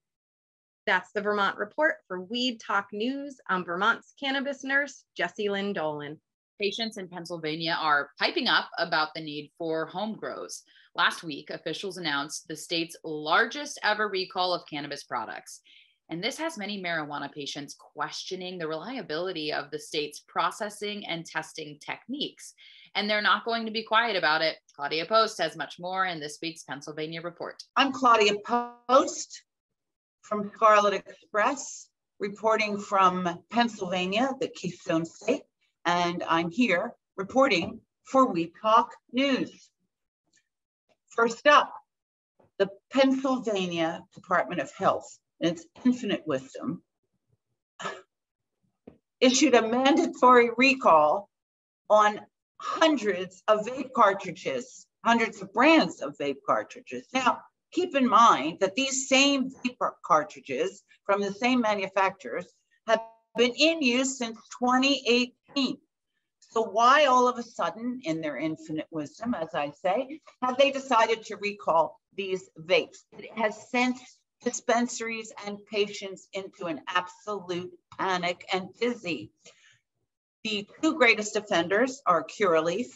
That's 0.86 1.12
the 1.12 1.22
Vermont 1.22 1.56
Report 1.56 1.96
for 2.06 2.20
Weed 2.20 2.60
Talk 2.60 2.88
News. 2.92 3.40
I'm 3.48 3.64
Vermont's 3.64 4.14
cannabis 4.20 4.64
nurse, 4.64 5.04
Jessilyn 5.18 5.74
Dolan. 5.74 6.20
Patients 6.62 6.96
in 6.96 7.08
Pennsylvania 7.08 7.76
are 7.76 8.10
piping 8.20 8.46
up 8.46 8.68
about 8.78 9.08
the 9.16 9.20
need 9.20 9.50
for 9.58 9.86
home 9.86 10.14
grows. 10.14 10.62
Last 10.94 11.24
week, 11.24 11.50
officials 11.50 11.96
announced 11.96 12.46
the 12.46 12.54
state's 12.54 12.94
largest 13.02 13.80
ever 13.82 14.06
recall 14.08 14.54
of 14.54 14.62
cannabis 14.70 15.02
products. 15.02 15.60
And 16.08 16.22
this 16.22 16.38
has 16.38 16.56
many 16.56 16.80
marijuana 16.80 17.32
patients 17.32 17.74
questioning 17.74 18.58
the 18.58 18.68
reliability 18.68 19.52
of 19.52 19.72
the 19.72 19.78
state's 19.80 20.20
processing 20.28 21.04
and 21.04 21.26
testing 21.26 21.80
techniques. 21.84 22.54
And 22.94 23.10
they're 23.10 23.20
not 23.20 23.44
going 23.44 23.66
to 23.66 23.72
be 23.72 23.82
quiet 23.82 24.14
about 24.14 24.40
it. 24.40 24.58
Claudia 24.76 25.06
Post 25.06 25.42
has 25.42 25.56
much 25.56 25.80
more 25.80 26.06
in 26.06 26.20
this 26.20 26.38
week's 26.40 26.62
Pennsylvania 26.62 27.22
Report. 27.22 27.60
I'm 27.74 27.90
Claudia 27.90 28.34
Post 28.46 29.42
from 30.20 30.48
Scarlet 30.54 30.94
Express, 30.94 31.88
reporting 32.20 32.78
from 32.78 33.42
Pennsylvania, 33.50 34.30
the 34.38 34.46
Keystone 34.46 35.04
State. 35.04 35.42
And 35.84 36.22
I'm 36.28 36.50
here 36.50 36.94
reporting 37.16 37.80
for 38.04 38.26
Weed 38.26 38.52
Talk 38.60 38.92
News. 39.12 39.70
First 41.08 41.46
up, 41.46 41.72
the 42.58 42.70
Pennsylvania 42.92 44.02
Department 44.14 44.60
of 44.60 44.70
Health, 44.72 45.18
in 45.40 45.50
its 45.50 45.66
infinite 45.84 46.22
wisdom, 46.26 46.82
issued 49.20 49.54
a 49.54 49.68
mandatory 49.68 50.50
recall 50.56 51.28
on 51.90 52.20
hundreds 52.58 53.42
of 53.48 53.66
vape 53.66 53.92
cartridges, 53.92 54.86
hundreds 55.04 55.42
of 55.42 55.52
brands 55.52 56.00
of 56.00 56.16
vape 56.18 56.38
cartridges. 56.46 57.06
Now, 57.12 57.40
keep 57.72 57.96
in 57.96 58.08
mind 58.08 58.58
that 58.60 58.76
these 58.76 59.08
same 59.08 59.50
vape 59.50 59.76
cartridges 60.04 60.84
from 61.04 61.20
the 61.20 61.32
same 61.32 61.60
manufacturers 61.60 62.46
been 63.36 63.52
in 63.56 63.82
use 63.82 64.18
since 64.18 64.38
2018. 64.60 65.78
So 66.40 66.62
why 66.62 67.06
all 67.06 67.28
of 67.28 67.38
a 67.38 67.42
sudden, 67.42 68.00
in 68.04 68.20
their 68.20 68.36
infinite 68.36 68.86
wisdom, 68.90 69.34
as 69.34 69.54
I 69.54 69.70
say, 69.70 70.20
have 70.42 70.58
they 70.58 70.70
decided 70.70 71.24
to 71.26 71.36
recall 71.36 71.98
these 72.14 72.50
vapes? 72.58 73.04
It 73.18 73.30
has 73.38 73.70
sent 73.70 73.98
dispensaries 74.44 75.32
and 75.46 75.64
patients 75.70 76.28
into 76.34 76.66
an 76.66 76.82
absolute 76.88 77.72
panic 77.98 78.44
and 78.52 78.68
dizzy. 78.78 79.30
The 80.44 80.66
two 80.82 80.98
greatest 80.98 81.36
offenders 81.36 82.02
are 82.04 82.24
Curaleaf 82.24 82.88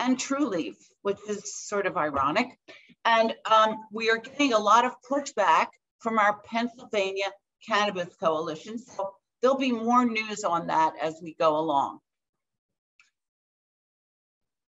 and 0.00 0.18
Trulieve, 0.18 0.78
which 1.02 1.18
is 1.28 1.54
sort 1.54 1.86
of 1.86 1.96
ironic. 1.96 2.58
And 3.04 3.34
um, 3.50 3.76
we 3.92 4.10
are 4.10 4.18
getting 4.18 4.52
a 4.52 4.58
lot 4.58 4.84
of 4.84 4.92
pushback 5.08 5.68
from 5.98 6.18
our 6.18 6.40
Pennsylvania 6.44 7.26
Cannabis 7.66 8.14
Coalition. 8.16 8.78
So 8.78 9.15
there'll 9.46 9.56
be 9.56 9.70
more 9.70 10.04
news 10.04 10.42
on 10.42 10.66
that 10.66 10.94
as 11.00 11.20
we 11.22 11.32
go 11.38 11.56
along. 11.56 12.00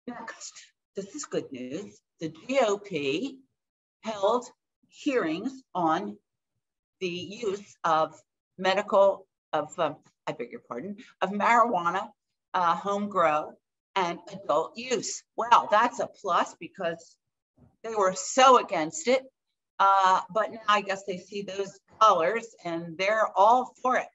Next, 0.06 0.54
this 0.96 1.16
is 1.16 1.26
good 1.26 1.52
news. 1.52 2.00
The 2.20 2.30
GOP 2.30 3.38
held 4.04 4.46
hearings 4.88 5.64
on 5.74 6.16
the 7.00 7.10
use 7.10 7.76
of 7.84 8.22
medical, 8.60 9.26
of, 9.52 9.68
um, 9.80 9.96
I 10.28 10.34
beg 10.34 10.52
your 10.52 10.62
pardon, 10.68 10.98
of 11.24 11.32
marijuana, 11.32 12.10
uh, 12.54 12.76
home 12.76 13.10
grow, 13.10 13.54
and 13.96 14.20
adult 14.32 14.78
use. 14.78 15.24
Well, 15.36 15.70
that's 15.72 16.00
a 16.00 16.06
plus 16.06 16.56
because 16.60 17.18
they 17.84 17.96
were 17.96 18.14
so 18.14 18.60
against 18.60 19.08
it. 19.08 19.24
Uh, 19.80 20.22
but 20.32 20.52
now 20.52 20.60
I 20.68 20.82
guess 20.82 21.04
they 21.06 21.18
see 21.18 21.42
those 21.42 21.80
dollars 22.00 22.46
and 22.64 22.96
they're 22.96 23.28
all 23.36 23.74
for 23.82 23.98
it. 23.98 24.08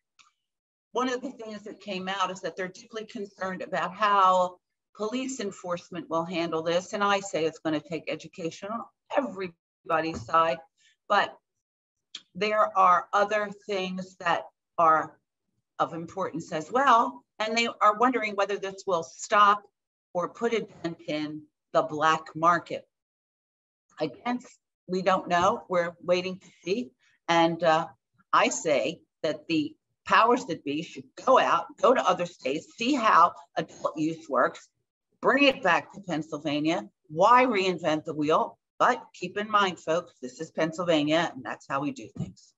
One 0.93 1.09
of 1.09 1.23
the 1.23 1.31
things 1.31 1.63
that 1.63 1.81
came 1.81 2.09
out 2.09 2.31
is 2.31 2.41
that 2.41 2.57
they're 2.57 2.69
deeply 2.69 3.07
concerned 3.07 3.63
about 3.63 3.95
how 3.95 4.57
police 4.95 5.41
enforcement 5.41 6.09
will 6.11 6.25
handle 6.25 6.63
this. 6.63 6.93
And 6.93 7.03
I 7.03 7.21
say 7.21 7.45
it's 7.45 7.59
going 7.59 7.79
to 7.81 7.89
take 7.89 8.05
education 8.09 8.69
on 8.71 8.83
everybody's 9.17 10.25
side. 10.25 10.59
But 11.09 11.35
there 12.35 12.77
are 12.77 13.07
other 13.13 13.51
things 13.67 14.17
that 14.17 14.45
are 14.79 15.17
of 15.79 15.95
importance 15.95 16.53
as 16.53 16.71
well. 16.71 17.25
And 17.39 17.57
they 17.57 17.69
are 17.81 17.97
wondering 17.97 18.37
whether 18.37 18.59
this 18.59 18.85
will 18.87 19.03
stop 19.03 19.63
or 20.15 20.29
put 20.29 20.53
a 20.53 20.67
dent 20.83 20.99
in 21.09 21.43
the 21.73 21.83
black 21.83 22.27
market. 22.35 22.87
Again, 23.99 24.41
we 24.87 25.03
don't 25.03 25.29
know. 25.29 25.65
We're 25.69 25.95
waiting 26.03 26.39
to 26.39 26.47
see. 26.65 26.91
And 27.29 27.63
uh, 27.65 27.89
I 28.33 28.51
say 28.51 29.01
that 29.23 29.47
the 29.49 29.75
powers 30.13 30.45
that 30.45 30.63
be 30.63 30.83
should 30.83 31.05
go 31.25 31.39
out, 31.39 31.65
go 31.81 31.95
to 31.95 32.07
other 32.07 32.27
states, 32.27 32.75
see 32.77 32.93
how 32.93 33.33
adult 33.57 33.97
use 33.97 34.29
works, 34.29 34.69
bring 35.23 35.45
it 35.45 35.63
back 35.63 35.91
to 35.93 36.01
Pennsylvania. 36.03 36.87
Why 37.09 37.47
reinvent 37.47 38.05
the 38.05 38.13
wheel? 38.13 38.59
But 38.79 39.03
keep 39.15 39.39
in 39.39 39.51
mind, 39.51 39.79
folks, 39.79 40.13
this 40.21 40.39
is 40.39 40.51
Pennsylvania, 40.51 41.33
and 41.35 41.43
that's 41.43 41.67
how 41.67 41.81
we 41.81 41.93
do 41.93 42.09
things. 42.19 42.53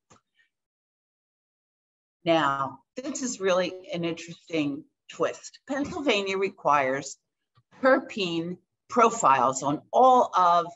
Now, 2.24 2.80
this 2.96 3.22
is 3.22 3.40
really 3.40 3.72
an 3.92 4.04
interesting 4.04 4.84
twist. 5.12 5.60
Pennsylvania 5.68 6.38
requires 6.38 7.18
terpene 7.82 8.56
profiles 8.88 9.62
on 9.62 9.80
all 9.92 10.30
of 10.36 10.66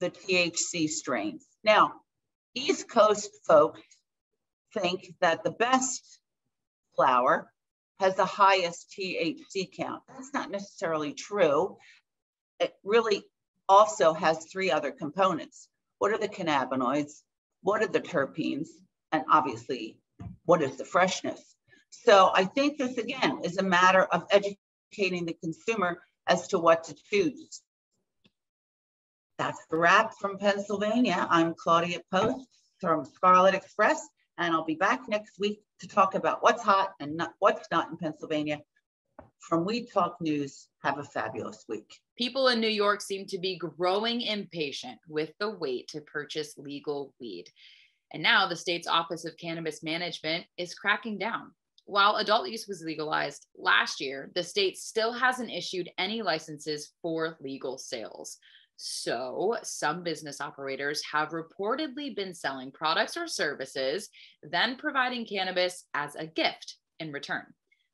the 0.00 0.10
THC 0.10 0.88
strains. 0.88 1.44
Now, 1.62 1.92
East 2.54 2.88
Coast 2.88 3.30
folks 3.46 3.80
think 4.72 5.14
that 5.20 5.44
the 5.44 5.50
best 5.50 6.20
flower 6.96 7.50
has 8.00 8.16
the 8.16 8.24
highest 8.24 8.94
THC 8.98 9.70
count. 9.76 10.02
That's 10.08 10.32
not 10.34 10.50
necessarily 10.50 11.12
true. 11.12 11.76
It 12.58 12.72
really 12.84 13.24
also 13.68 14.12
has 14.12 14.46
three 14.46 14.70
other 14.70 14.90
components. 14.90 15.68
What 15.98 16.12
are 16.12 16.18
the 16.18 16.28
cannabinoids? 16.28 17.22
What 17.62 17.82
are 17.82 17.88
the 17.88 18.00
terpenes? 18.00 18.68
And 19.12 19.22
obviously, 19.30 19.98
what 20.44 20.62
is 20.62 20.76
the 20.76 20.84
freshness? 20.84 21.54
So 21.90 22.30
I 22.34 22.44
think 22.44 22.78
this 22.78 22.98
again 22.98 23.40
is 23.44 23.58
a 23.58 23.62
matter 23.62 24.04
of 24.04 24.24
educating 24.30 25.26
the 25.26 25.36
consumer 25.40 25.98
as 26.26 26.48
to 26.48 26.58
what 26.58 26.84
to 26.84 26.94
choose. 27.10 27.60
That's 29.38 29.64
the 29.70 29.76
wrap 29.76 30.14
from 30.20 30.38
Pennsylvania. 30.38 31.26
I'm 31.30 31.54
Claudia 31.54 32.00
Post 32.10 32.46
from 32.80 33.04
Scarlet 33.04 33.54
Express, 33.54 34.06
and 34.38 34.54
I'll 34.54 34.64
be 34.64 34.74
back 34.74 35.08
next 35.08 35.38
week 35.38 35.60
to 35.82 35.88
talk 35.88 36.14
about 36.14 36.42
what's 36.44 36.62
hot 36.62 36.92
and 37.00 37.16
not, 37.16 37.34
what's 37.40 37.66
not 37.72 37.90
in 37.90 37.96
Pennsylvania. 37.96 38.60
from 39.40 39.64
Weed 39.64 39.88
Talk 39.92 40.20
News, 40.20 40.68
have 40.82 40.98
a 40.98 41.04
fabulous 41.04 41.64
week. 41.68 42.00
People 42.16 42.48
in 42.48 42.60
New 42.60 42.68
York 42.68 43.00
seem 43.00 43.26
to 43.26 43.38
be 43.38 43.58
growing 43.58 44.20
impatient 44.20 44.98
with 45.08 45.32
the 45.40 45.50
wait 45.50 45.88
to 45.88 46.00
purchase 46.02 46.56
legal 46.56 47.12
weed. 47.20 47.46
And 48.12 48.22
now 48.22 48.46
the 48.46 48.56
state's 48.56 48.86
Office 48.86 49.24
of 49.24 49.36
Cannabis 49.36 49.82
Management 49.82 50.46
is 50.56 50.74
cracking 50.74 51.18
down. 51.18 51.50
While 51.86 52.16
adult 52.16 52.48
use 52.48 52.68
was 52.68 52.84
legalized 52.84 53.46
last 53.56 54.00
year, 54.00 54.30
the 54.36 54.44
state 54.44 54.78
still 54.78 55.12
hasn't 55.12 55.50
issued 55.50 55.90
any 55.98 56.22
licenses 56.22 56.92
for 57.02 57.36
legal 57.40 57.78
sales. 57.78 58.38
So, 58.76 59.56
some 59.62 60.02
business 60.02 60.40
operators 60.40 61.02
have 61.10 61.30
reportedly 61.30 62.16
been 62.16 62.34
selling 62.34 62.72
products 62.72 63.16
or 63.16 63.26
services, 63.26 64.08
then 64.42 64.76
providing 64.76 65.26
cannabis 65.26 65.84
as 65.94 66.16
a 66.16 66.26
gift 66.26 66.76
in 66.98 67.12
return. 67.12 67.44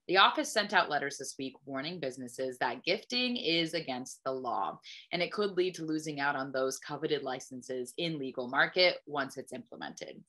The 0.08 0.16
office 0.16 0.50
sent 0.50 0.72
out 0.72 0.88
letters 0.88 1.18
this 1.18 1.34
week 1.38 1.52
warning 1.66 2.00
businesses 2.00 2.56
that 2.58 2.82
gifting 2.82 3.36
is 3.36 3.74
against 3.74 4.20
the 4.24 4.32
law 4.32 4.80
and 5.12 5.20
it 5.20 5.32
could 5.32 5.50
lead 5.50 5.74
to 5.74 5.84
losing 5.84 6.18
out 6.18 6.34
on 6.34 6.50
those 6.50 6.78
coveted 6.78 7.22
licenses 7.22 7.92
in 7.98 8.18
legal 8.18 8.48
market 8.48 9.00
once 9.06 9.36
it's 9.36 9.52
implemented. 9.52 10.24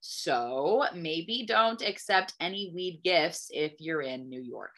So 0.00 0.84
maybe 0.94 1.46
don't 1.46 1.80
accept 1.80 2.34
any 2.40 2.72
weed 2.74 3.00
gifts 3.02 3.48
if 3.50 3.72
you're 3.78 4.02
in 4.02 4.28
New 4.28 4.42
York. 4.42 4.74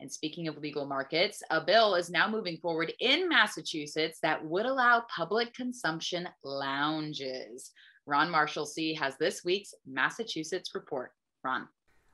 And 0.00 0.10
speaking 0.10 0.48
of 0.48 0.58
legal 0.58 0.86
markets, 0.86 1.42
a 1.50 1.60
bill 1.60 1.94
is 1.94 2.10
now 2.10 2.28
moving 2.28 2.58
forward 2.58 2.92
in 3.00 3.28
Massachusetts 3.28 4.18
that 4.22 4.44
would 4.44 4.66
allow 4.66 5.04
public 5.14 5.54
consumption 5.54 6.28
lounges. 6.44 7.70
Ron 8.06 8.32
Marshalsea 8.32 8.98
has 8.98 9.16
this 9.18 9.44
week's 9.44 9.74
Massachusetts 9.86 10.74
report. 10.74 11.12
Ron. 11.44 11.68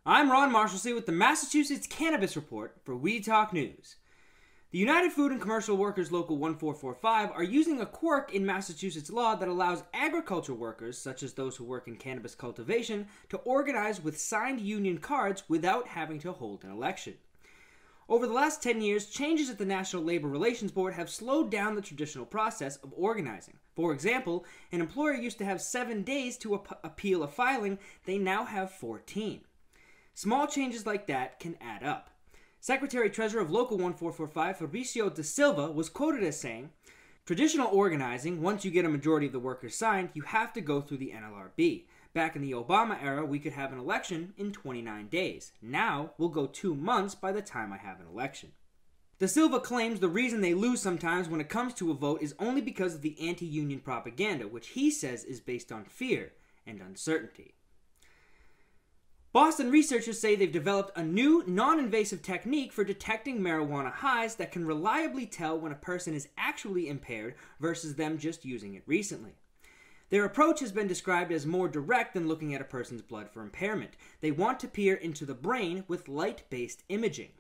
I'm 0.06 0.30
Ron 0.30 0.52
Marshalsea 0.52 0.94
with 0.94 1.06
the 1.06 1.12
Massachusetts 1.12 1.86
Cannabis 1.86 2.36
Report 2.36 2.76
for 2.84 2.94
Weed 2.94 3.24
Talk 3.24 3.52
News. 3.54 3.96
The 4.74 4.80
United 4.80 5.12
Food 5.12 5.30
and 5.30 5.40
Commercial 5.40 5.76
Workers 5.76 6.10
Local 6.10 6.36
1445 6.36 7.30
are 7.30 7.44
using 7.44 7.80
a 7.80 7.86
quirk 7.86 8.34
in 8.34 8.44
Massachusetts 8.44 9.08
law 9.08 9.36
that 9.36 9.48
allows 9.48 9.84
agriculture 9.94 10.52
workers, 10.52 10.98
such 10.98 11.22
as 11.22 11.32
those 11.32 11.56
who 11.56 11.64
work 11.64 11.86
in 11.86 11.94
cannabis 11.94 12.34
cultivation, 12.34 13.06
to 13.28 13.36
organize 13.38 14.02
with 14.02 14.20
signed 14.20 14.60
union 14.60 14.98
cards 14.98 15.44
without 15.48 15.86
having 15.86 16.18
to 16.18 16.32
hold 16.32 16.64
an 16.64 16.72
election. 16.72 17.14
Over 18.06 18.26
the 18.26 18.34
last 18.34 18.62
10 18.62 18.82
years, 18.82 19.06
changes 19.06 19.48
at 19.48 19.56
the 19.56 19.64
National 19.64 20.02
Labor 20.02 20.28
Relations 20.28 20.70
Board 20.70 20.92
have 20.94 21.08
slowed 21.08 21.50
down 21.50 21.74
the 21.74 21.80
traditional 21.80 22.26
process 22.26 22.76
of 22.76 22.92
organizing. 22.94 23.58
For 23.74 23.92
example, 23.92 24.44
an 24.70 24.80
employer 24.80 25.14
used 25.14 25.38
to 25.38 25.44
have 25.46 25.62
seven 25.62 26.02
days 26.02 26.36
to 26.38 26.56
ap- 26.56 26.80
appeal 26.84 27.22
a 27.22 27.28
filing, 27.28 27.78
they 28.04 28.18
now 28.18 28.44
have 28.44 28.70
14. 28.70 29.40
Small 30.12 30.46
changes 30.46 30.84
like 30.84 31.06
that 31.06 31.40
can 31.40 31.56
add 31.62 31.82
up. 31.82 32.10
Secretary 32.60 33.08
Treasurer 33.08 33.40
of 33.40 33.50
Local 33.50 33.78
1445, 33.78 34.58
Fabricio 34.58 35.14
da 35.14 35.22
Silva, 35.22 35.70
was 35.70 35.88
quoted 35.88 36.22
as 36.22 36.38
saying, 36.38 36.70
Traditional 37.26 37.68
organizing, 37.68 38.42
once 38.42 38.66
you 38.66 38.70
get 38.70 38.84
a 38.84 38.88
majority 38.90 39.26
of 39.26 39.32
the 39.32 39.38
workers 39.38 39.74
signed, 39.74 40.10
you 40.12 40.22
have 40.22 40.52
to 40.52 40.60
go 40.60 40.82
through 40.82 40.98
the 40.98 41.12
NLRB. 41.16 41.84
Back 42.14 42.36
in 42.36 42.42
the 42.42 42.52
Obama 42.52 43.02
era, 43.02 43.26
we 43.26 43.40
could 43.40 43.54
have 43.54 43.72
an 43.72 43.78
election 43.80 44.34
in 44.36 44.52
29 44.52 45.08
days. 45.08 45.50
Now, 45.60 46.12
we'll 46.16 46.28
go 46.28 46.46
two 46.46 46.76
months 46.76 47.16
by 47.16 47.32
the 47.32 47.42
time 47.42 47.72
I 47.72 47.78
have 47.78 47.98
an 47.98 48.06
election. 48.06 48.52
Da 49.18 49.26
Silva 49.26 49.58
claims 49.58 49.98
the 49.98 50.08
reason 50.08 50.40
they 50.40 50.54
lose 50.54 50.80
sometimes 50.80 51.28
when 51.28 51.40
it 51.40 51.48
comes 51.48 51.74
to 51.74 51.90
a 51.90 51.94
vote 51.94 52.22
is 52.22 52.36
only 52.38 52.60
because 52.60 52.94
of 52.94 53.02
the 53.02 53.20
anti 53.20 53.46
union 53.46 53.80
propaganda, 53.80 54.46
which 54.46 54.68
he 54.68 54.92
says 54.92 55.24
is 55.24 55.40
based 55.40 55.72
on 55.72 55.84
fear 55.84 56.32
and 56.64 56.80
uncertainty. 56.80 57.54
Boston 59.32 59.72
researchers 59.72 60.20
say 60.20 60.36
they've 60.36 60.52
developed 60.52 60.96
a 60.96 61.02
new, 61.02 61.42
non 61.48 61.80
invasive 61.80 62.22
technique 62.22 62.72
for 62.72 62.84
detecting 62.84 63.40
marijuana 63.40 63.92
highs 63.92 64.36
that 64.36 64.52
can 64.52 64.64
reliably 64.64 65.26
tell 65.26 65.58
when 65.58 65.72
a 65.72 65.76
person 65.76 66.14
is 66.14 66.28
actually 66.38 66.88
impaired 66.88 67.34
versus 67.58 67.96
them 67.96 68.18
just 68.18 68.44
using 68.44 68.74
it 68.74 68.84
recently. 68.86 69.34
Their 70.10 70.24
approach 70.24 70.60
has 70.60 70.70
been 70.70 70.86
described 70.86 71.32
as 71.32 71.46
more 71.46 71.68
direct 71.68 72.14
than 72.14 72.28
looking 72.28 72.54
at 72.54 72.60
a 72.60 72.64
person's 72.64 73.02
blood 73.02 73.30
for 73.30 73.42
impairment. 73.42 73.92
They 74.20 74.30
want 74.30 74.60
to 74.60 74.68
peer 74.68 74.94
into 74.94 75.24
the 75.24 75.34
brain 75.34 75.84
with 75.88 76.08
light 76.08 76.44
based 76.50 76.84
imaging. 76.88 77.30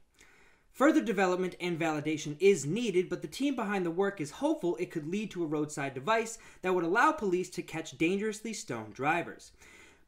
Further 0.72 1.00
development 1.00 1.54
and 1.60 1.78
validation 1.78 2.36
is 2.40 2.66
needed, 2.66 3.08
but 3.08 3.22
the 3.22 3.28
team 3.28 3.54
behind 3.54 3.86
the 3.86 3.92
work 3.92 4.20
is 4.20 4.32
hopeful 4.32 4.74
it 4.76 4.90
could 4.90 5.06
lead 5.06 5.30
to 5.30 5.44
a 5.44 5.46
roadside 5.46 5.94
device 5.94 6.36
that 6.62 6.74
would 6.74 6.82
allow 6.82 7.12
police 7.12 7.48
to 7.50 7.62
catch 7.62 7.96
dangerously 7.96 8.52
stoned 8.52 8.92
drivers. 8.92 9.52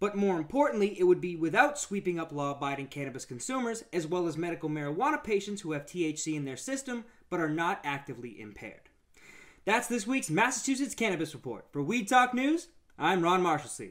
But 0.01 0.17
more 0.17 0.37
importantly, 0.37 0.99
it 0.99 1.05
would 1.05 1.21
be 1.21 1.37
without 1.37 1.79
sweeping 1.79 2.19
up 2.19 2.33
law 2.33 2.51
abiding 2.51 2.89
cannabis 2.89 3.25
consumers, 3.25 3.85
as 3.93 4.09
well 4.09 4.27
as 4.27 4.37
medical 4.37 4.69
marijuana 4.69 5.23
patients 5.23 5.61
who 5.61 5.71
have 5.71 5.87
THC 5.87 6.35
in 6.35 6.45
their 6.45 6.57
system 6.57 7.05
but 7.31 7.39
are 7.39 7.49
not 7.49 7.81
actively 7.85 8.41
impaired. 8.41 8.86
That's 9.67 9.89
this 9.89 10.07
week's 10.07 10.31
Massachusetts 10.31 10.95
Cannabis 10.95 11.35
Report. 11.35 11.67
For 11.73 11.83
Weed 11.83 12.09
Talk 12.09 12.33
News, 12.33 12.69
I'm 13.01 13.21
Ron 13.21 13.43
Marshalsea. 13.43 13.91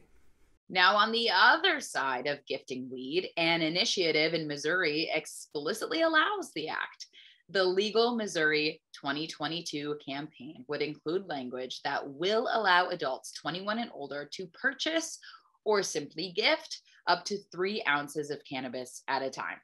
Now, 0.70 0.96
on 0.96 1.12
the 1.12 1.30
other 1.30 1.82
side 1.82 2.28
of 2.28 2.46
gifting 2.48 2.90
weed, 2.90 3.28
an 3.36 3.62
initiative 3.62 4.34
in 4.34 4.48
Missouri 4.48 5.12
explicitly 5.14 6.04
allows 6.04 6.54
the 6.56 6.70
act. 6.70 7.08
The 7.50 7.62
Legal 7.62 8.16
Missouri 8.16 8.82
2022 8.94 9.98
campaign 10.08 10.64
would 10.70 10.82
include 10.82 11.28
language 11.28 11.82
that 11.84 12.08
will 12.08 12.48
allow 12.54 12.88
adults 12.88 13.34
21 13.34 13.80
and 13.80 13.92
older 13.94 14.30
to 14.32 14.48
purchase 14.54 15.20
or 15.66 15.84
simply 15.84 16.32
gift 16.34 16.84
up 17.08 17.26
to 17.26 17.38
three 17.52 17.84
ounces 17.86 18.32
of 18.32 18.40
cannabis 18.50 19.04
at 19.10 19.22
a 19.22 19.30
time. 19.30 19.58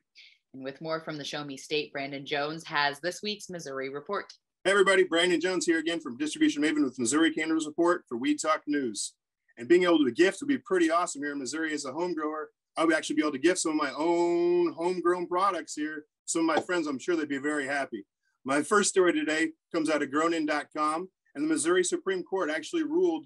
And 0.54 0.62
with 0.62 0.82
more 0.82 1.00
from 1.00 1.18
the 1.18 1.24
Show 1.24 1.46
Me 1.46 1.56
State, 1.56 1.94
Brandon 1.94 2.26
Jones 2.26 2.66
has 2.66 3.00
this 3.00 3.22
week's 3.24 3.50
Missouri 3.50 3.88
Report. 3.88 4.26
Hey 4.64 4.70
everybody, 4.70 5.04
Brandon 5.04 5.42
Jones 5.42 5.66
here 5.66 5.80
again 5.80 6.00
from 6.00 6.18
Distribution 6.18 6.62
Maven 6.62 6.84
with 6.84 7.00
Missouri 7.00 7.34
Cannabis 7.34 7.66
Report 7.66 8.04
for 8.08 8.16
Weed 8.16 8.40
Talk 8.40 8.62
News. 8.68 9.16
And 9.58 9.68
being 9.68 9.86
able 9.86 10.06
to 10.06 10.12
gift 10.12 10.40
would 10.40 10.50
be 10.50 10.60
pretty 10.60 10.92
awesome 10.92 11.24
here 11.24 11.32
in 11.32 11.40
Missouri 11.40 11.74
as 11.74 11.86
a 11.86 11.92
home 11.92 12.14
grower. 12.14 12.52
I 12.78 12.86
would 12.86 12.94
actually 12.94 13.16
be 13.16 13.24
able 13.24 13.32
to 13.32 13.40
gift 13.40 13.58
some 13.58 13.72
of 13.72 13.78
my 13.78 13.92
own 13.98 14.74
homegrown 14.74 15.26
products 15.26 15.74
here. 15.74 16.06
Some 16.26 16.48
of 16.48 16.56
my 16.56 16.62
friends, 16.62 16.86
I'm 16.86 17.00
sure 17.00 17.16
they'd 17.16 17.28
be 17.28 17.40
very 17.40 17.66
happy. 17.66 18.06
My 18.46 18.62
first 18.62 18.90
story 18.90 19.14
today 19.14 19.54
comes 19.74 19.90
out 19.90 20.04
of 20.04 20.12
grownin.com, 20.12 21.10
and 21.34 21.44
the 21.44 21.50
Missouri 21.50 21.84
Supreme 21.84 22.22
Court 22.22 22.52
actually 22.52 22.84
ruled 22.84 23.26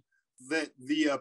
that 0.50 0.69
the 0.80 1.10
uh, 1.10 1.17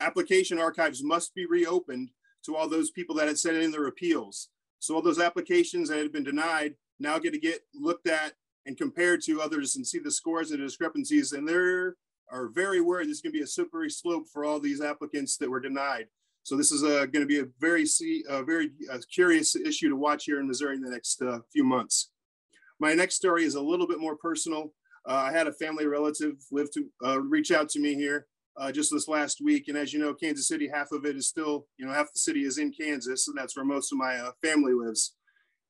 application 0.00 0.58
archives 0.58 1.04
must 1.04 1.34
be 1.34 1.44
reopened 1.44 2.08
to 2.46 2.56
all 2.56 2.70
those 2.70 2.90
people 2.90 3.14
that 3.16 3.28
had 3.28 3.38
sent 3.38 3.58
in 3.58 3.70
their 3.70 3.88
appeals. 3.88 4.48
So 4.78 4.94
all 4.94 5.02
those 5.02 5.20
applications 5.20 5.90
that 5.90 5.98
had 5.98 6.10
been 6.10 6.24
denied 6.24 6.76
now 6.98 7.18
get 7.18 7.34
to 7.34 7.38
get 7.38 7.60
looked 7.74 8.08
at 8.08 8.32
and 8.66 8.76
compare 8.76 9.16
to 9.16 9.40
others 9.40 9.76
and 9.76 9.86
see 9.86 9.98
the 9.98 10.10
scores 10.10 10.50
and 10.50 10.60
the 10.60 10.66
discrepancies. 10.66 11.32
And 11.32 11.48
there 11.48 11.96
are 12.30 12.48
very 12.48 12.80
worried 12.80 13.08
this 13.08 13.16
is 13.16 13.22
going 13.22 13.32
to 13.32 13.38
be 13.38 13.44
a 13.44 13.46
slippery 13.46 13.90
slope 13.90 14.26
for 14.32 14.44
all 14.44 14.60
these 14.60 14.80
applicants 14.80 15.36
that 15.38 15.50
were 15.50 15.60
denied. 15.60 16.06
So 16.42 16.56
this 16.56 16.72
is 16.72 16.82
uh, 16.82 17.04
going 17.06 17.20
to 17.20 17.26
be 17.26 17.40
a 17.40 17.46
very, 17.60 17.84
very 18.46 18.70
uh, 18.90 18.98
curious 19.12 19.54
issue 19.54 19.90
to 19.90 19.96
watch 19.96 20.24
here 20.24 20.40
in 20.40 20.48
Missouri 20.48 20.76
in 20.76 20.82
the 20.82 20.90
next 20.90 21.20
uh, 21.20 21.40
few 21.52 21.64
months. 21.64 22.10
My 22.80 22.94
next 22.94 23.16
story 23.16 23.44
is 23.44 23.54
a 23.54 23.60
little 23.60 23.86
bit 23.86 24.00
more 24.00 24.16
personal. 24.16 24.72
Uh, 25.06 25.24
I 25.28 25.32
had 25.32 25.46
a 25.46 25.52
family 25.52 25.86
relative 25.86 26.36
live 26.50 26.70
to 26.72 26.86
uh, 27.04 27.20
reach 27.20 27.50
out 27.50 27.68
to 27.70 27.80
me 27.80 27.94
here 27.94 28.26
just 28.72 28.90
this 28.92 29.08
last 29.08 29.40
week. 29.42 29.68
And 29.68 29.76
as 29.76 29.92
you 29.92 30.00
know, 30.00 30.14
Kansas 30.14 30.48
City, 30.48 30.68
half 30.72 30.90
of 30.90 31.04
it 31.04 31.16
is 31.16 31.28
still, 31.28 31.66
you 31.76 31.86
know, 31.86 31.92
half 31.92 32.12
the 32.12 32.18
city 32.18 32.44
is 32.44 32.58
in 32.58 32.72
Kansas, 32.72 33.28
and 33.28 33.36
that's 33.36 33.56
where 33.56 33.64
most 33.64 33.92
of 33.92 33.98
my 33.98 34.30
family 34.42 34.72
lives. 34.72 35.14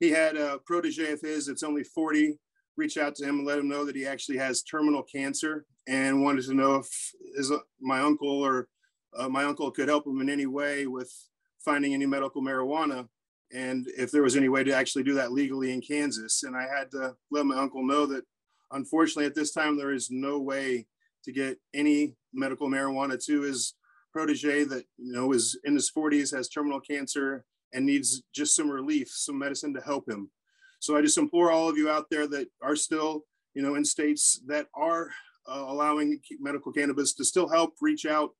He 0.01 0.11
had 0.11 0.37
a 0.37 0.59
protege 0.65 1.13
of 1.13 1.21
his 1.21 1.47
that's 1.47 1.63
only 1.63 1.85
40 1.85 2.39
reach 2.79 2.97
out 2.97 3.15
to 3.17 3.25
him 3.25 3.39
and 3.39 3.47
let 3.47 3.59
him 3.59 3.69
know 3.69 3.85
that 3.85 3.97
he 3.97 4.07
actually 4.07 4.39
has 4.39 4.63
terminal 4.63 5.03
cancer 5.03 5.67
and 5.87 6.23
wanted 6.23 6.45
to 6.45 6.55
know 6.55 6.77
if 6.77 7.51
my 7.81 8.01
uncle 8.01 8.41
or 8.43 8.69
uh, 9.17 9.29
my 9.29 9.45
uncle 9.45 9.71
could 9.71 9.89
help 9.89 10.07
him 10.07 10.21
in 10.21 10.31
any 10.31 10.47
way 10.47 10.87
with 10.87 11.13
finding 11.65 11.93
any 11.93 12.07
medical 12.07 12.41
marijuana 12.41 13.09
and 13.53 13.87
if 13.97 14.11
there 14.11 14.23
was 14.23 14.37
any 14.37 14.49
way 14.49 14.63
to 14.63 14.75
actually 14.75 15.03
do 15.03 15.15
that 15.15 15.33
legally 15.33 15.73
in 15.73 15.81
Kansas. 15.81 16.43
And 16.45 16.57
I 16.57 16.63
had 16.63 16.91
to 16.93 17.17
let 17.31 17.47
my 17.47 17.57
uncle 17.57 17.85
know 17.85 18.07
that 18.07 18.25
unfortunately 18.71 19.27
at 19.27 19.35
this 19.35 19.53
time 19.53 19.77
there 19.77 19.93
is 19.93 20.11
no 20.11 20.39
way 20.39 20.87
to 21.25 21.33
get 21.33 21.59
any 21.75 22.15
medical 22.33 22.69
marijuana 22.69 23.23
to 23.25 23.43
his 23.43 23.75
protege 24.13 24.65
that 24.65 24.85
you 24.97 25.13
know 25.13 25.33
is 25.33 25.59
in 25.65 25.75
his 25.75 25.91
40s, 25.91 26.35
has 26.35 26.49
terminal 26.49 26.81
cancer, 26.81 27.45
and 27.73 27.85
needs 27.85 28.23
just 28.35 28.55
some 28.55 28.71
relief, 28.71 29.09
some 29.11 29.39
medicine 29.39 29.75
to 29.75 29.81
help 29.81 30.09
him. 30.09 30.31
So 30.81 30.97
I 30.97 31.03
just 31.03 31.19
implore 31.19 31.51
all 31.51 31.69
of 31.69 31.77
you 31.77 31.91
out 31.91 32.07
there 32.11 32.27
that 32.29 32.49
are 32.63 32.77
still, 32.77 33.25
you 33.55 33.63
know, 33.63 33.75
in 33.75 33.85
states 33.85 34.41
that 34.47 34.67
are 34.75 35.11
uh, 35.49 35.65
allowing 35.67 36.21
medical 36.41 36.73
cannabis 36.73 37.15
to 37.15 37.25
still 37.25 37.49
help 37.49 37.75
reach 37.81 38.07
out, 38.07 38.31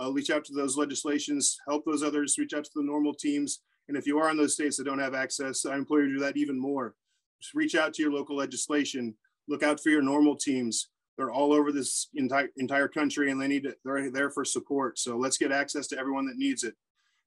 uh, 0.00 0.12
reach 0.12 0.30
out 0.30 0.44
to 0.46 0.54
those 0.54 0.76
legislations, 0.76 1.58
help 1.68 1.84
those 1.84 2.02
others, 2.02 2.36
reach 2.38 2.54
out 2.54 2.64
to 2.64 2.70
the 2.74 2.82
NORML 2.82 3.18
teams. 3.18 3.60
And 3.88 3.96
if 3.96 4.06
you 4.06 4.18
are 4.18 4.30
in 4.30 4.36
those 4.36 4.54
states 4.54 4.76
that 4.76 4.84
don't 4.84 4.98
have 4.98 5.14
access, 5.14 5.64
I 5.66 5.74
implore 5.74 6.02
you 6.02 6.08
to 6.08 6.14
do 6.14 6.20
that 6.20 6.36
even 6.36 6.58
more. 6.58 6.94
Just 7.42 7.54
reach 7.54 7.74
out 7.74 7.94
to 7.94 8.02
your 8.02 8.12
local 8.12 8.36
legislation. 8.36 9.14
Look 9.48 9.62
out 9.62 9.80
for 9.80 9.90
your 9.90 10.02
NORML 10.02 10.38
teams 10.38 10.88
they're 11.18 11.32
all 11.32 11.52
over 11.52 11.72
this 11.72 12.08
entire 12.14 12.48
entire 12.56 12.88
country 12.88 13.30
and 13.30 13.42
they 13.42 13.48
need 13.48 13.64
to, 13.64 13.74
they're 13.84 14.10
there 14.10 14.30
for 14.30 14.44
support 14.44 14.98
so 14.98 15.18
let's 15.18 15.36
get 15.36 15.52
access 15.52 15.86
to 15.88 15.98
everyone 15.98 16.24
that 16.24 16.38
needs 16.38 16.62
it 16.62 16.74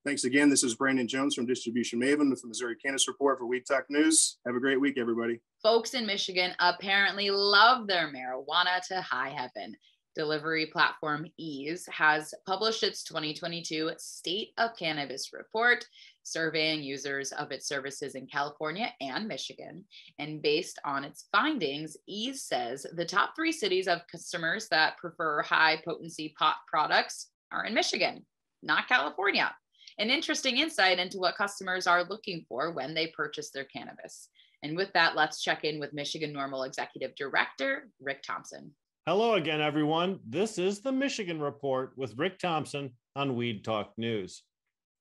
Thanks 0.04 0.24
again. 0.24 0.50
This 0.50 0.64
is 0.64 0.74
Brandon 0.74 1.08
Jones 1.08 1.36
from 1.36 1.46
Distribution 1.46 2.02
Maven 2.02 2.32
with 2.32 2.42
the 2.42 2.48
Missouri 2.48 2.76
Cannabis 2.76 3.08
Report 3.08 3.38
for 3.38 3.46
Weed 3.46 3.68
Talk 3.68 3.86
News. 3.88 4.40
Have 4.48 4.56
a 4.56 4.60
great 4.60 4.82
week, 4.82 4.98
everybody. 4.98 5.40
Folks 5.62 5.94
in 5.94 6.08
Michigan 6.08 6.54
apparently 6.60 7.30
love 7.30 7.86
their 7.86 8.12
marijuana 8.12 8.84
to 8.88 9.00
high 9.00 9.30
heaven. 9.30 9.76
Delivery 10.16 10.66
platform 10.66 11.28
Eaze 11.38 11.88
has 11.92 12.34
published 12.48 12.82
its 12.82 13.04
2022 13.04 13.92
State 14.00 14.50
of 14.58 14.72
Cannabis 14.76 15.30
Report, 15.34 15.86
surveying 16.24 16.82
users 16.82 17.32
of 17.34 17.52
its 17.52 17.68
services 17.68 18.16
in 18.16 18.26
California 18.26 18.92
and 19.02 19.28
Michigan. 19.28 19.86
And 20.18 20.42
based 20.42 20.80
on 20.84 21.04
its 21.04 21.28
findings, 21.32 21.96
Eaze 22.08 22.42
says 22.42 22.88
the 22.96 23.06
top 23.06 23.36
three 23.36 23.52
cities 23.52 23.88
of 23.88 24.02
customers 24.12 24.68
that 24.70 24.98
prefer 24.98 25.44
high 25.44 25.80
potency 25.86 26.34
pot 26.40 26.56
products 26.68 27.28
are 27.52 27.66
in 27.66 27.76
Michigan, 27.76 28.26
not 28.64 28.88
California. 28.88 29.54
An 29.98 30.10
interesting 30.10 30.58
insight 30.58 31.00
into 31.00 31.18
what 31.18 31.36
customers 31.36 31.88
are 31.88 32.04
looking 32.04 32.46
for 32.48 32.72
when 32.72 32.94
they 32.94 33.08
purchase 33.08 33.52
their 33.52 33.66
cannabis. 33.66 34.30
And 34.64 34.78
with 34.78 34.94
that, 34.94 35.16
let's 35.16 35.42
check 35.42 35.64
in 35.64 35.80
with 35.80 35.94
Michigan 35.94 36.34
NORML 36.34 36.68
Executive 36.68 37.16
Director, 37.16 37.90
Rick 38.00 38.24
Thompson. 38.24 38.72
Hello 39.08 39.34
again, 39.34 39.62
everyone. 39.62 40.20
This 40.28 40.60
is 40.60 40.82
the 40.82 40.92
Michigan 40.92 41.40
Report 41.42 41.94
with 41.98 42.18
Rick 42.18 42.38
Thompson 42.38 42.92
on 43.16 43.36
Weed 43.36 43.64
Talk 43.64 43.94
News. 43.98 44.44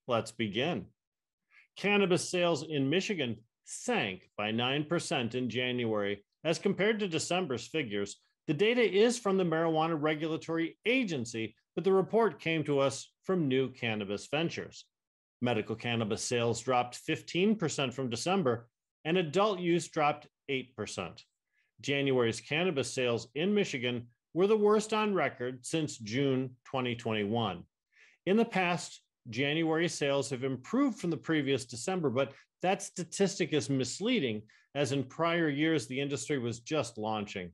Let's 0.09 0.33
begin. 0.33 0.87
Cannabis 1.77 2.29
sales 2.29 2.65
in 2.69 2.91
Michigan 2.91 3.37
sank 3.65 4.29
by 4.37 4.51
9% 4.51 5.35
in 5.35 5.51
January 5.51 6.25
as 6.45 6.59
compared 6.59 6.99
to 7.01 7.09
December's 7.09 7.67
figures. 7.67 8.17
The 8.47 8.55
data 8.55 8.83
is 8.83 9.19
from 9.19 9.37
the 9.37 9.45
Marijuana 9.45 9.97
Regulatory 10.01 10.79
Agency, 10.87 11.55
but 11.81 11.85
the 11.85 11.93
report 11.95 12.39
came 12.39 12.63
to 12.63 12.79
us 12.79 13.11
from 13.25 13.49
New 13.49 13.71
Cannabis 13.71 14.29
Ventures. 14.31 14.85
Medical 15.41 15.75
cannabis 15.75 16.23
sales 16.23 16.61
dropped 16.61 17.01
15% 17.09 17.95
from 17.95 18.11
December, 18.11 18.69
and 19.07 19.17
adult 19.17 19.61
use 19.61 19.89
dropped 19.89 20.27
8%. 20.51 21.23
January's 21.81 22.39
cannabis 22.39 22.93
sales 22.93 23.29
in 23.35 23.55
Michigan 23.55 24.09
were 24.35 24.47
the 24.47 24.59
worst 24.59 24.93
on 24.93 25.15
record 25.15 25.65
since 25.65 25.97
June 25.97 26.51
2021. 26.67 27.63
In 28.27 28.37
the 28.37 28.45
past, 28.45 29.01
January 29.31 29.89
sales 29.89 30.29
have 30.29 30.45
improved 30.45 30.99
from 30.99 31.09
the 31.09 31.17
previous 31.17 31.65
December, 31.65 32.11
but 32.11 32.35
that 32.61 32.83
statistic 32.83 33.55
is 33.55 33.71
misleading, 33.71 34.43
as 34.75 34.93
in 34.93 35.03
prior 35.03 35.49
years, 35.49 35.87
the 35.87 35.99
industry 35.99 36.39
was 36.39 36.61
just 36.61 36.99
launching. 36.99 37.51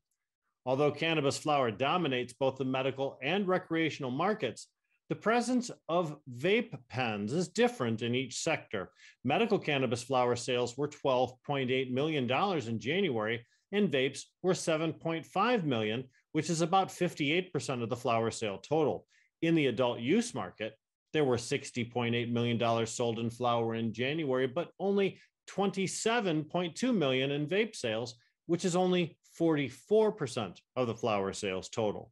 Although 0.67 0.91
cannabis 0.91 1.39
flower 1.39 1.71
dominates 1.71 2.33
both 2.33 2.57
the 2.57 2.65
medical 2.65 3.19
and 3.23 3.47
recreational 3.47 4.11
markets, 4.11 4.67
the 5.09 5.15
presence 5.15 5.71
of 5.89 6.19
vape 6.37 6.77
pens 6.89 7.33
is 7.33 7.47
different 7.47 8.03
in 8.03 8.17
each 8.17 8.39
sector. 8.39 8.91
Medical 9.23 9.61
cannabis 9.61 10.03
flower 10.03 10.35
sales 10.35 10.77
were 10.77 10.89
$12.8 10.89 11.93
million 11.93 12.29
in 12.69 12.81
January, 12.81 13.47
and 13.71 13.93
vapes 13.93 14.23
were 14.43 14.53
7.5 14.53 15.65
million, 15.65 16.03
which 16.33 16.51
is 16.51 16.61
about 16.61 16.89
58% 16.89 17.83
of 17.85 17.89
the 17.89 17.95
flower 17.95 18.33
sale 18.33 18.59
total. 18.59 19.07
In 19.43 19.55
the 19.55 19.69
adult 19.69 20.01
use 20.01 20.35
market, 20.35 20.75
there 21.13 21.25
were 21.25 21.37
$60.8 21.37 22.33
million 22.33 22.87
sold 22.87 23.21
in 23.21 23.31
flower 23.31 23.77
in 23.77 23.93
January, 23.93 24.49
but 24.49 24.73
only 24.81 25.21
27.2 25.49 26.97
million 26.97 27.31
in 27.31 27.47
vape 27.47 27.77
sales, 27.77 28.17
which 28.47 28.65
is 28.65 28.75
only 28.75 29.17
44% 29.41 30.57
of 30.77 30.87
the 30.87 30.95
flower 30.95 31.33
sales 31.33 31.69
total. 31.69 32.11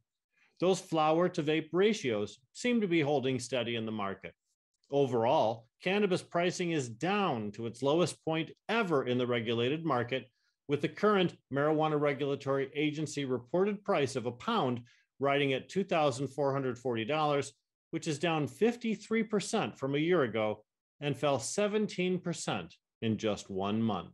Those 0.59 0.79
flower 0.79 1.27
to 1.29 1.43
vape 1.43 1.69
ratios 1.73 2.39
seem 2.53 2.81
to 2.81 2.87
be 2.87 3.01
holding 3.01 3.39
steady 3.39 3.75
in 3.75 3.85
the 3.85 3.91
market. 3.91 4.33
Overall, 4.91 5.67
cannabis 5.83 6.21
pricing 6.21 6.71
is 6.71 6.87
down 6.87 7.51
to 7.51 7.65
its 7.65 7.83
lowest 7.83 8.23
point 8.23 8.51
ever 8.69 9.05
in 9.05 9.17
the 9.17 9.27
regulated 9.27 9.83
market 9.83 10.29
with 10.67 10.81
the 10.81 10.87
current 10.87 11.35
Marijuana 11.53 11.99
Regulatory 11.99 12.71
Agency 12.73 13.25
reported 13.25 13.83
price 13.83 14.15
of 14.15 14.25
a 14.25 14.31
pound 14.31 14.81
riding 15.19 15.53
at 15.53 15.69
$2,440, 15.69 17.51
which 17.91 18.07
is 18.07 18.19
down 18.19 18.47
53% 18.47 19.77
from 19.77 19.95
a 19.95 19.99
year 19.99 20.23
ago 20.23 20.63
and 21.01 21.17
fell 21.17 21.37
17% 21.37 22.71
in 23.01 23.17
just 23.17 23.49
one 23.49 23.81
month. 23.81 24.13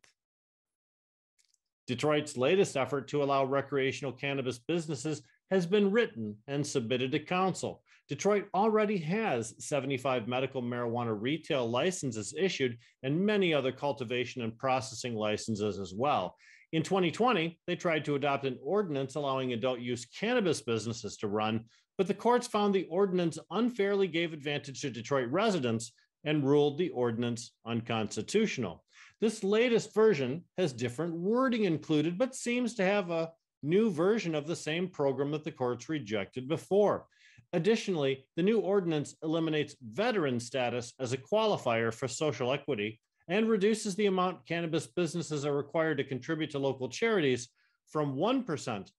Detroit's 1.92 2.38
latest 2.38 2.78
effort 2.78 3.10
to 3.10 3.22
allow 3.22 3.44
recreational 3.44 4.14
cannabis 4.14 4.58
businesses 4.58 5.24
has 5.50 5.66
been 5.66 5.92
written 5.92 6.38
and 6.48 6.66
submitted 6.66 7.12
to 7.12 7.20
council. 7.20 7.84
Detroit 8.08 8.46
already 8.54 8.98
has 8.98 9.54
75 9.60 10.26
medical 10.26 10.64
marijuana 10.64 11.14
retail 11.20 11.70
licenses 11.70 12.34
issued 12.40 12.78
and 13.04 13.20
many 13.20 13.54
other 13.54 13.74
cultivation 13.74 14.42
and 14.42 14.58
processing 14.58 15.16
licenses 15.16 15.80
as 15.80 15.94
well. 15.94 16.38
In 16.72 16.82
2020, 16.82 17.60
they 17.68 17.76
tried 17.76 18.06
to 18.06 18.16
adopt 18.16 18.46
an 18.46 18.58
ordinance 18.64 19.16
allowing 19.16 19.52
adult 19.52 19.82
use 19.82 20.06
cannabis 20.06 20.62
businesses 20.62 21.18
to 21.18 21.28
run, 21.28 21.66
but 21.98 22.08
the 22.08 22.14
courts 22.14 22.48
found 22.48 22.74
the 22.74 22.88
ordinance 22.90 23.38
unfairly 23.52 24.08
gave 24.08 24.32
advantage 24.32 24.80
to 24.80 24.90
Detroit 24.90 25.28
residents 25.30 25.92
and 26.24 26.46
ruled 26.46 26.78
the 26.78 26.90
ordinance 26.92 27.52
unconstitutional. 27.66 28.82
This 29.22 29.44
latest 29.44 29.94
version 29.94 30.44
has 30.58 30.74
different 30.74 31.14
wording 31.14 31.66
included, 31.66 32.18
but 32.18 32.34
seems 32.34 32.74
to 32.74 32.84
have 32.84 33.12
a 33.12 33.32
new 33.62 33.92
version 33.92 34.34
of 34.34 34.48
the 34.48 34.56
same 34.56 34.88
program 34.88 35.30
that 35.32 35.44
the 35.44 35.52
courts 35.52 35.90
rejected 35.90 36.48
before. 36.48 37.06
Additionally, 37.54 38.26
the 38.36 38.42
new 38.42 38.60
ordinance 38.60 39.16
eliminates 39.22 39.76
veteran 39.80 40.40
status 40.40 40.94
as 41.00 41.14
a 41.14 41.18
qualifier 41.18 41.94
for 41.94 42.08
social 42.08 42.52
equity 42.52 43.00
and 43.28 43.48
reduces 43.48 43.94
the 43.94 44.08
amount 44.08 44.48
cannabis 44.48 44.88
businesses 44.88 45.46
are 45.46 45.56
required 45.56 45.98
to 45.98 46.04
contribute 46.04 46.50
to 46.50 46.60
local 46.60 46.90
charities 46.90 47.50
from 47.92 48.16
1% 48.16 48.90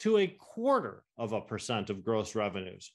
to 0.00 0.18
a 0.18 0.26
quarter 0.26 1.04
of 1.16 1.32
a 1.32 1.40
percent 1.40 1.88
of 1.88 2.04
gross 2.04 2.34
revenues. 2.34 2.92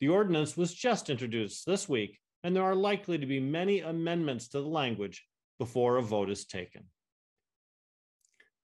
The 0.00 0.08
ordinance 0.08 0.56
was 0.56 0.74
just 0.74 1.10
introduced 1.10 1.64
this 1.64 1.88
week, 1.88 2.18
and 2.42 2.56
there 2.56 2.64
are 2.64 2.74
likely 2.74 3.18
to 3.18 3.26
be 3.26 3.38
many 3.38 3.80
amendments 3.80 4.48
to 4.48 4.60
the 4.60 4.66
language 4.66 5.24
before 5.58 5.96
a 5.96 6.02
vote 6.02 6.30
is 6.30 6.44
taken. 6.46 6.84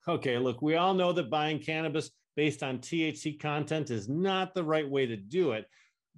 Okay, 0.07 0.39
look, 0.39 0.61
we 0.61 0.77
all 0.77 0.95
know 0.95 1.13
that 1.13 1.31
buying 1.31 1.59
cannabis 1.59 2.11
based 2.37 2.63
on 2.63 2.79
THC 2.79 3.41
content 3.41 3.91
is 3.91 4.09
not 4.09 4.55
the 4.55 4.65
right 4.65 4.89
way 4.89 5.07
to 5.07 5.17
do 5.17 5.53
it. 5.53 5.67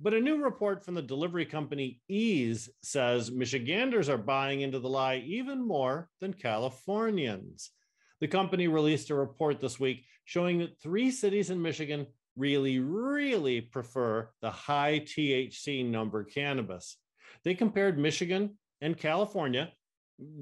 But 0.01 0.15
a 0.15 0.21
new 0.21 0.43
report 0.43 0.85
from 0.85 0.95
the 0.95 1.03
delivery 1.03 1.47
company 1.47 2.01
Eaze 2.09 2.69
says 2.83 3.31
Michiganders 3.31 4.09
are 4.09 4.19
buying 4.19 4.61
into 4.61 4.79
the 4.79 4.89
lie 4.89 5.23
even 5.27 5.67
more 5.67 6.11
than 6.21 6.35
Californians. 6.35 7.71
The 8.21 8.29
company 8.29 8.69
released 8.69 9.11
a 9.11 9.15
report 9.15 9.61
this 9.61 9.81
week 9.81 10.05
showing 10.25 10.59
that 10.59 10.81
three 10.81 11.11
cities 11.11 11.51
in 11.51 11.63
Michigan 11.63 12.07
really, 12.37 12.79
really 12.79 13.61
prefer 13.63 14.29
the 14.43 14.51
high 14.51 15.01
THC 15.01 15.89
number 15.89 16.25
cannabis. 16.25 16.99
They 17.45 17.55
compared 17.55 17.99
Michigan 17.99 18.59
and 18.81 18.99
California 18.99 19.73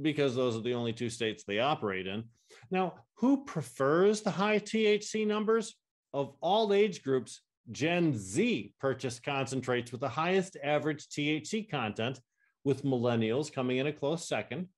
because 0.02 0.34
those 0.34 0.56
are 0.56 0.62
the 0.62 0.74
only 0.74 0.92
two 0.92 1.10
states 1.10 1.44
they 1.44 1.58
operate 1.58 2.06
in. 2.06 2.24
Now, 2.70 2.94
who 3.16 3.44
prefers 3.44 4.20
the 4.20 4.30
high 4.30 4.58
THC 4.58 5.26
numbers? 5.26 5.74
Of 6.12 6.34
all 6.40 6.72
age 6.72 7.02
groups, 7.02 7.40
Gen 7.72 8.16
Z 8.16 8.72
purchased 8.78 9.24
concentrates 9.24 9.90
with 9.90 10.00
the 10.00 10.08
highest 10.08 10.56
average 10.62 11.08
THC 11.08 11.68
content, 11.68 12.20
with 12.62 12.84
millennials 12.84 13.52
coming 13.52 13.78
in 13.78 13.86
a 13.86 13.92
close 13.92 14.28
second, 14.28 14.68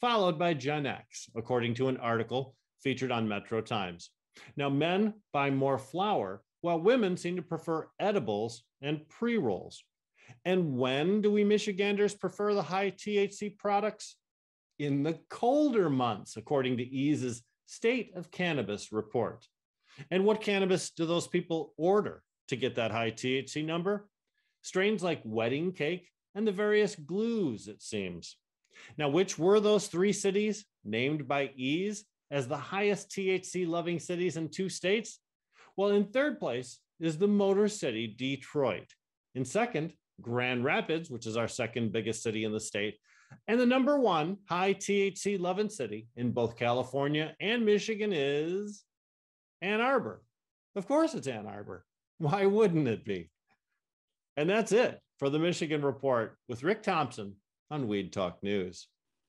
followed 0.00 0.38
by 0.38 0.54
Gen 0.54 0.86
X, 0.86 1.28
according 1.36 1.74
to 1.74 1.88
an 1.88 1.96
article 1.98 2.54
featured 2.82 3.12
on 3.12 3.28
Metro 3.28 3.60
Times. 3.60 4.10
Now, 4.56 4.68
men 4.68 5.14
buy 5.32 5.50
more 5.50 5.78
flower, 5.78 6.42
while 6.60 6.80
women 6.80 7.16
seem 7.16 7.36
to 7.36 7.42
prefer 7.42 7.88
edibles 7.98 8.64
and 8.82 9.08
pre 9.08 9.38
rolls. 9.38 9.84
And 10.44 10.76
when 10.76 11.20
do 11.20 11.30
we 11.30 11.44
Michiganders 11.44 12.14
prefer 12.14 12.54
the 12.54 12.62
high 12.62 12.90
THC 12.90 13.56
products? 13.58 14.16
In 14.78 15.02
the 15.02 15.18
colder 15.30 15.88
months, 15.88 16.36
according 16.36 16.76
to 16.78 16.84
Eaze's 16.84 17.42
State 17.66 18.12
of 18.14 18.30
Cannabis 18.30 18.92
report. 18.92 19.46
And 20.10 20.24
what 20.24 20.40
cannabis 20.40 20.90
do 20.90 21.06
those 21.06 21.26
people 21.26 21.72
order 21.76 22.22
to 22.48 22.56
get 22.56 22.76
that 22.76 22.90
high 22.90 23.10
THC 23.10 23.64
number? 23.64 24.08
Strains 24.62 25.02
like 25.02 25.20
wedding 25.24 25.72
cake 25.72 26.08
and 26.34 26.46
the 26.46 26.52
various 26.52 26.94
glues, 26.94 27.66
it 27.68 27.82
seems. 27.82 28.36
Now, 28.98 29.08
which 29.08 29.38
were 29.38 29.58
those 29.58 29.88
three 29.88 30.12
cities 30.12 30.66
named 30.84 31.26
by 31.26 31.50
EASE 31.56 32.04
as 32.30 32.46
the 32.46 32.56
highest 32.56 33.10
THC 33.10 33.66
loving 33.66 33.98
cities 33.98 34.36
in 34.36 34.50
two 34.50 34.68
states? 34.68 35.20
Well, 35.76 35.90
in 35.90 36.04
third 36.04 36.38
place 36.38 36.78
is 37.00 37.18
the 37.18 37.28
Motor 37.28 37.68
City, 37.68 38.06
Detroit. 38.06 38.92
In 39.34 39.44
second, 39.44 39.92
Grand 40.20 40.64
Rapids, 40.64 41.10
which 41.10 41.26
is 41.26 41.36
our 41.36 41.48
second 41.48 41.92
biggest 41.92 42.22
city 42.22 42.44
in 42.44 42.52
the 42.52 42.60
state, 42.60 42.98
and 43.48 43.60
the 43.60 43.66
number 43.66 43.98
one 43.98 44.38
high 44.48 44.74
THC 44.74 45.38
loving 45.38 45.68
city 45.68 46.08
in 46.16 46.32
both 46.32 46.56
California 46.56 47.34
and 47.40 47.64
Michigan 47.64 48.12
is 48.12 48.84
Ann 49.62 49.80
Arbor. 49.80 50.22
Of 50.74 50.86
course, 50.86 51.14
it's 51.14 51.26
Ann 51.26 51.46
Arbor. 51.46 51.84
Why 52.18 52.46
wouldn't 52.46 52.88
it 52.88 53.04
be? 53.04 53.30
And 54.36 54.50
that's 54.50 54.72
it 54.72 55.00
for 55.18 55.30
the 55.30 55.38
Michigan 55.38 55.82
Report 55.82 56.36
with 56.48 56.62
Rick 56.62 56.82
Thompson 56.82 57.34
on 57.70 57.88
Weed 57.88 58.12
Talk 58.12 58.42
News. 58.42 58.88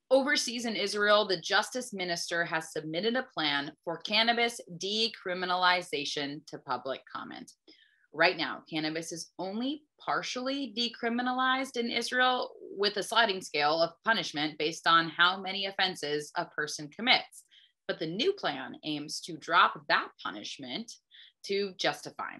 Overseas 0.09 0.65
in 0.65 0.75
Israel, 0.75 1.27
the 1.27 1.39
justice 1.41 1.93
minister 1.93 2.45
has 2.45 2.71
submitted 2.71 3.15
a 3.15 3.27
plan 3.33 3.71
for 3.83 3.97
cannabis 3.97 4.59
decriminalization 4.77 6.45
to 6.47 6.57
public 6.59 7.01
comment. 7.13 7.51
Right 8.17 8.35
now, 8.35 8.63
cannabis 8.67 9.11
is 9.11 9.29
only 9.37 9.83
partially 10.03 10.73
decriminalized 10.75 11.77
in 11.77 11.91
Israel 11.91 12.49
with 12.75 12.97
a 12.97 13.03
sliding 13.03 13.41
scale 13.41 13.79
of 13.79 13.91
punishment 14.03 14.57
based 14.57 14.87
on 14.87 15.09
how 15.09 15.39
many 15.39 15.67
offenses 15.67 16.31
a 16.35 16.45
person 16.45 16.89
commits. 16.89 17.43
But 17.87 17.99
the 17.99 18.07
new 18.07 18.33
plan 18.33 18.73
aims 18.83 19.21
to 19.21 19.37
drop 19.37 19.79
that 19.87 20.07
punishment 20.23 20.91
to 21.43 21.73
justify 21.77 22.37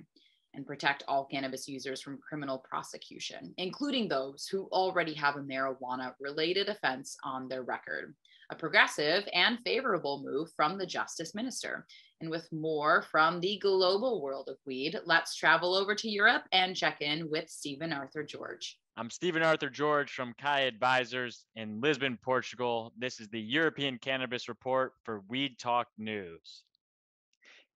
and 0.56 0.66
protect 0.66 1.04
all 1.08 1.26
cannabis 1.26 1.68
users 1.68 2.02
from 2.02 2.18
criminal 2.28 2.66
prosecution, 2.68 3.54
including 3.60 4.08
those 4.08 4.48
who 4.52 4.68
already 4.72 5.14
have 5.14 5.36
a 5.36 5.42
marijuana 5.42 6.14
related 6.20 6.70
offense 6.70 7.16
on 7.24 7.48
their 7.48 7.62
record. 7.62 8.16
A 8.50 8.56
progressive 8.56 9.28
and 9.32 9.60
favorable 9.64 10.24
move 10.26 10.50
from 10.56 10.80
the 10.80 10.88
justice 10.88 11.36
minister. 11.36 11.86
And 12.20 12.32
with 12.32 12.52
more 12.52 13.04
from 13.04 13.40
the 13.40 13.60
global 13.60 14.22
world 14.24 14.50
of 14.50 14.58
weed, 14.66 15.00
let's 15.06 15.36
travel 15.36 15.76
over 15.76 15.94
to 15.94 16.10
Europe 16.10 16.44
and 16.52 16.76
check 16.76 17.02
in 17.02 17.30
with 17.30 17.48
Steven 17.48 17.94
Arthur 17.94 18.24
George. 18.24 18.80
I'm 18.98 19.12
Steven 19.12 19.44
Arthur 19.44 19.70
George 19.70 20.12
from 20.12 20.34
Kai 20.40 20.62
Advisors 20.62 21.46
in 21.56 21.80
Lisbon, 21.80 22.18
Portugal. 22.20 22.92
This 22.98 23.20
is 23.20 23.30
the 23.30 23.40
European 23.40 24.00
Cannabis 24.00 24.50
Report 24.50 24.94
for 25.04 25.22
Weed 25.30 25.60
Talk 25.60 25.88
News. 26.00 26.64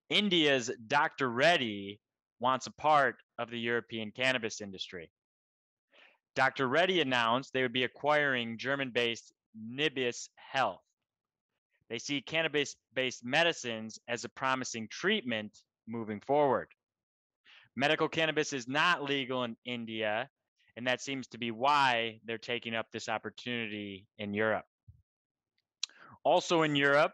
India's 0.09 0.71
Dr. 0.87 1.29
Reddy 1.29 1.99
wants 2.39 2.65
a 2.65 2.71
part 2.71 3.17
of 3.37 3.51
the 3.51 3.59
European 3.59 4.09
cannabis 4.09 4.59
industry. 4.59 5.11
Dr. 6.35 6.67
Reddy 6.67 7.01
announced 7.01 7.53
they 7.53 7.61
would 7.61 7.73
be 7.73 7.83
acquiring 7.83 8.57
German 8.57 8.89
based 8.89 9.31
Nimbus 9.55 10.29
Health. 10.35 10.81
They 11.91 11.99
see 11.99 12.21
cannabis 12.21 12.77
based 12.93 13.25
medicines 13.25 13.99
as 14.07 14.23
a 14.23 14.29
promising 14.29 14.87
treatment 14.89 15.59
moving 15.85 16.21
forward. 16.21 16.69
Medical 17.75 18.07
cannabis 18.07 18.53
is 18.53 18.65
not 18.65 19.03
legal 19.03 19.43
in 19.43 19.57
India, 19.65 20.29
and 20.77 20.87
that 20.87 21.01
seems 21.01 21.27
to 21.27 21.37
be 21.37 21.51
why 21.51 22.21
they're 22.23 22.37
taking 22.37 22.75
up 22.75 22.85
this 22.93 23.09
opportunity 23.09 24.07
in 24.17 24.33
Europe. 24.33 24.63
Also 26.23 26.61
in 26.61 26.77
Europe, 26.77 27.11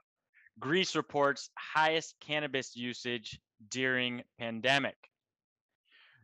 Greece 0.60 0.96
reports 0.96 1.50
highest 1.58 2.14
cannabis 2.20 2.76
usage 2.76 3.40
during 3.70 4.22
pandemic. 4.38 4.98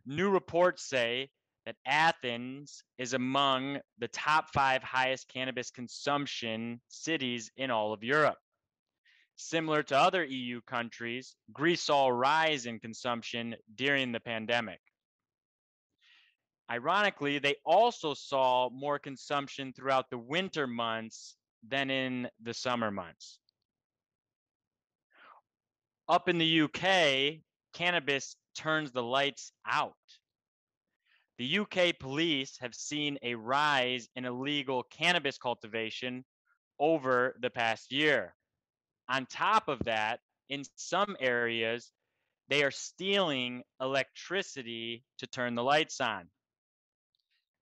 New 0.06 0.30
reports 0.30 0.88
say 0.88 1.28
that 1.66 1.74
Athens 1.86 2.84
is 2.98 3.14
among 3.14 3.80
the 3.98 4.08
top 4.08 4.50
5 4.50 4.84
highest 4.84 5.26
cannabis 5.26 5.72
consumption 5.72 6.80
cities 6.86 7.50
in 7.56 7.72
all 7.72 7.92
of 7.92 8.04
Europe. 8.04 8.36
Similar 9.36 9.82
to 9.84 9.98
other 9.98 10.24
EU 10.24 10.60
countries, 10.62 11.34
Greece 11.52 11.82
saw 11.82 12.06
a 12.06 12.12
rise 12.12 12.66
in 12.66 12.78
consumption 12.78 13.56
during 13.74 14.12
the 14.12 14.20
pandemic. 14.20 14.80
Ironically, 16.70 17.38
they 17.38 17.56
also 17.64 18.14
saw 18.14 18.70
more 18.70 18.98
consumption 18.98 19.72
throughout 19.72 20.08
the 20.08 20.18
winter 20.18 20.66
months 20.66 21.36
than 21.66 21.90
in 21.90 22.28
the 22.42 22.54
summer 22.54 22.90
months. 22.90 23.38
Up 26.08 26.28
in 26.28 26.38
the 26.38 26.62
UK, 26.62 27.40
cannabis 27.72 28.36
turns 28.54 28.92
the 28.92 29.02
lights 29.02 29.52
out. 29.66 29.94
The 31.38 31.58
UK 31.58 31.98
police 31.98 32.56
have 32.60 32.74
seen 32.74 33.18
a 33.22 33.34
rise 33.34 34.08
in 34.14 34.24
illegal 34.24 34.84
cannabis 34.84 35.38
cultivation 35.38 36.24
over 36.78 37.36
the 37.40 37.50
past 37.50 37.90
year. 37.90 38.34
On 39.08 39.26
top 39.26 39.68
of 39.68 39.80
that, 39.84 40.20
in 40.48 40.64
some 40.76 41.16
areas, 41.20 41.92
they 42.48 42.62
are 42.62 42.70
stealing 42.70 43.62
electricity 43.80 45.04
to 45.18 45.26
turn 45.26 45.54
the 45.54 45.62
lights 45.62 46.00
on. 46.00 46.28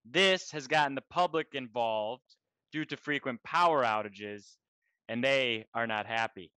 This 0.05 0.51
has 0.51 0.67
gotten 0.67 0.95
the 0.95 1.03
public 1.09 1.47
involved 1.53 2.23
due 2.71 2.85
to 2.85 2.97
frequent 2.97 3.41
power 3.43 3.83
outages, 3.83 4.55
and 5.07 5.23
they 5.23 5.65
are 5.73 5.87
not 5.87 6.05
happy. 6.05 6.51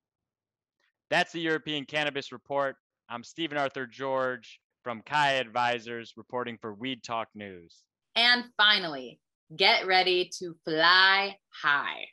That's 1.09 1.31
the 1.31 1.41
European 1.41 1.85
Cannabis 1.85 2.31
Report. 2.31 2.75
I'm 3.09 3.23
Steven 3.23 3.57
Arthur 3.57 3.85
George 3.85 4.59
from 4.83 5.01
Kai 5.03 5.33
Advisors 5.33 6.13
reporting 6.17 6.57
for 6.59 6.73
Weed 6.73 7.03
Talk 7.03 7.27
News. 7.35 7.83
And 8.15 8.45
finally, 8.57 9.19
get 9.55 9.85
ready 9.85 10.31
to 10.39 10.55
fly 10.63 11.37
high. 11.61 12.05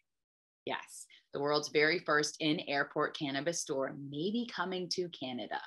Yes, 0.67 1.07
the 1.33 1.41
world's 1.41 1.69
very 1.69 1.99
first 1.99 2.37
in 2.41 2.61
airport 2.69 3.17
cannabis 3.17 3.61
store 3.61 3.95
may 4.11 4.31
be 4.31 4.49
coming 4.55 4.89
to 4.91 5.09
Canada. 5.09 5.61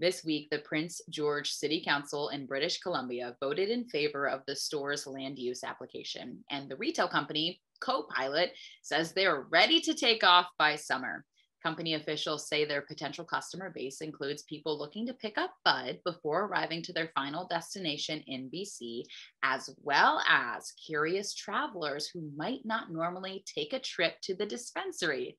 This 0.00 0.24
week, 0.24 0.48
the 0.50 0.58
Prince 0.58 1.00
George 1.10 1.52
City 1.52 1.82
Council 1.84 2.30
in 2.30 2.46
British 2.46 2.80
Columbia 2.80 3.36
voted 3.40 3.70
in 3.70 3.88
favor 3.88 4.28
of 4.28 4.42
the 4.46 4.56
store's 4.56 5.06
land 5.06 5.38
use 5.38 5.62
application, 5.62 6.42
and 6.50 6.68
the 6.68 6.76
retail 6.76 7.06
company, 7.06 7.60
Copilot, 7.80 8.52
says 8.82 9.12
they're 9.12 9.46
ready 9.50 9.80
to 9.80 9.94
take 9.94 10.24
off 10.24 10.46
by 10.58 10.74
summer. 10.74 11.24
Company 11.62 11.94
officials 11.94 12.48
say 12.48 12.64
their 12.64 12.82
potential 12.82 13.24
customer 13.24 13.70
base 13.74 14.00
includes 14.00 14.42
people 14.42 14.76
looking 14.76 15.06
to 15.06 15.14
pick 15.14 15.38
up 15.38 15.54
bud 15.64 16.00
before 16.04 16.46
arriving 16.46 16.82
to 16.82 16.92
their 16.92 17.12
final 17.14 17.46
destination 17.46 18.22
in 18.26 18.50
BC, 18.50 19.04
as 19.44 19.70
well 19.82 20.20
as 20.28 20.72
curious 20.72 21.34
travelers 21.34 22.08
who 22.08 22.28
might 22.36 22.60
not 22.64 22.90
normally 22.90 23.44
take 23.46 23.72
a 23.72 23.78
trip 23.78 24.14
to 24.22 24.34
the 24.34 24.46
dispensary. 24.46 25.38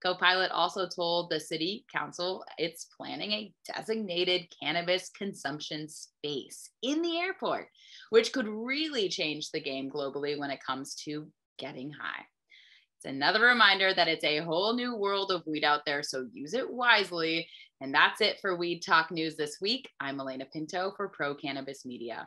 Copilot 0.00 0.52
also 0.52 0.86
told 0.86 1.30
the 1.30 1.40
city 1.40 1.84
council 1.90 2.44
it's 2.58 2.86
planning 2.96 3.32
a 3.32 3.52
designated 3.74 4.46
cannabis 4.62 5.08
consumption 5.08 5.88
space 5.88 6.70
in 6.82 7.02
the 7.02 7.18
airport, 7.18 7.68
which 8.10 8.32
could 8.32 8.46
really 8.46 9.08
change 9.08 9.50
the 9.50 9.60
game 9.60 9.90
globally 9.90 10.38
when 10.38 10.50
it 10.50 10.62
comes 10.64 10.94
to 10.94 11.26
getting 11.58 11.90
high. 11.90 12.24
It's 13.04 13.12
another 13.12 13.42
reminder 13.44 13.92
that 13.92 14.08
it's 14.08 14.24
a 14.24 14.38
whole 14.38 14.72
new 14.72 14.96
world 14.96 15.30
of 15.30 15.46
weed 15.46 15.62
out 15.62 15.84
there, 15.84 16.02
so 16.02 16.26
use 16.32 16.54
it 16.54 16.70
wisely. 16.70 17.46
And 17.82 17.94
that's 17.94 18.22
it 18.22 18.38
for 18.40 18.56
Weed 18.56 18.80
Talk 18.80 19.10
News 19.10 19.36
this 19.36 19.58
week. 19.60 19.90
I'm 20.00 20.20
Alaina 20.20 20.46
Pinto 20.50 20.94
for 20.96 21.10
Pro 21.10 21.34
Cannabis 21.34 21.84
Media. 21.84 22.26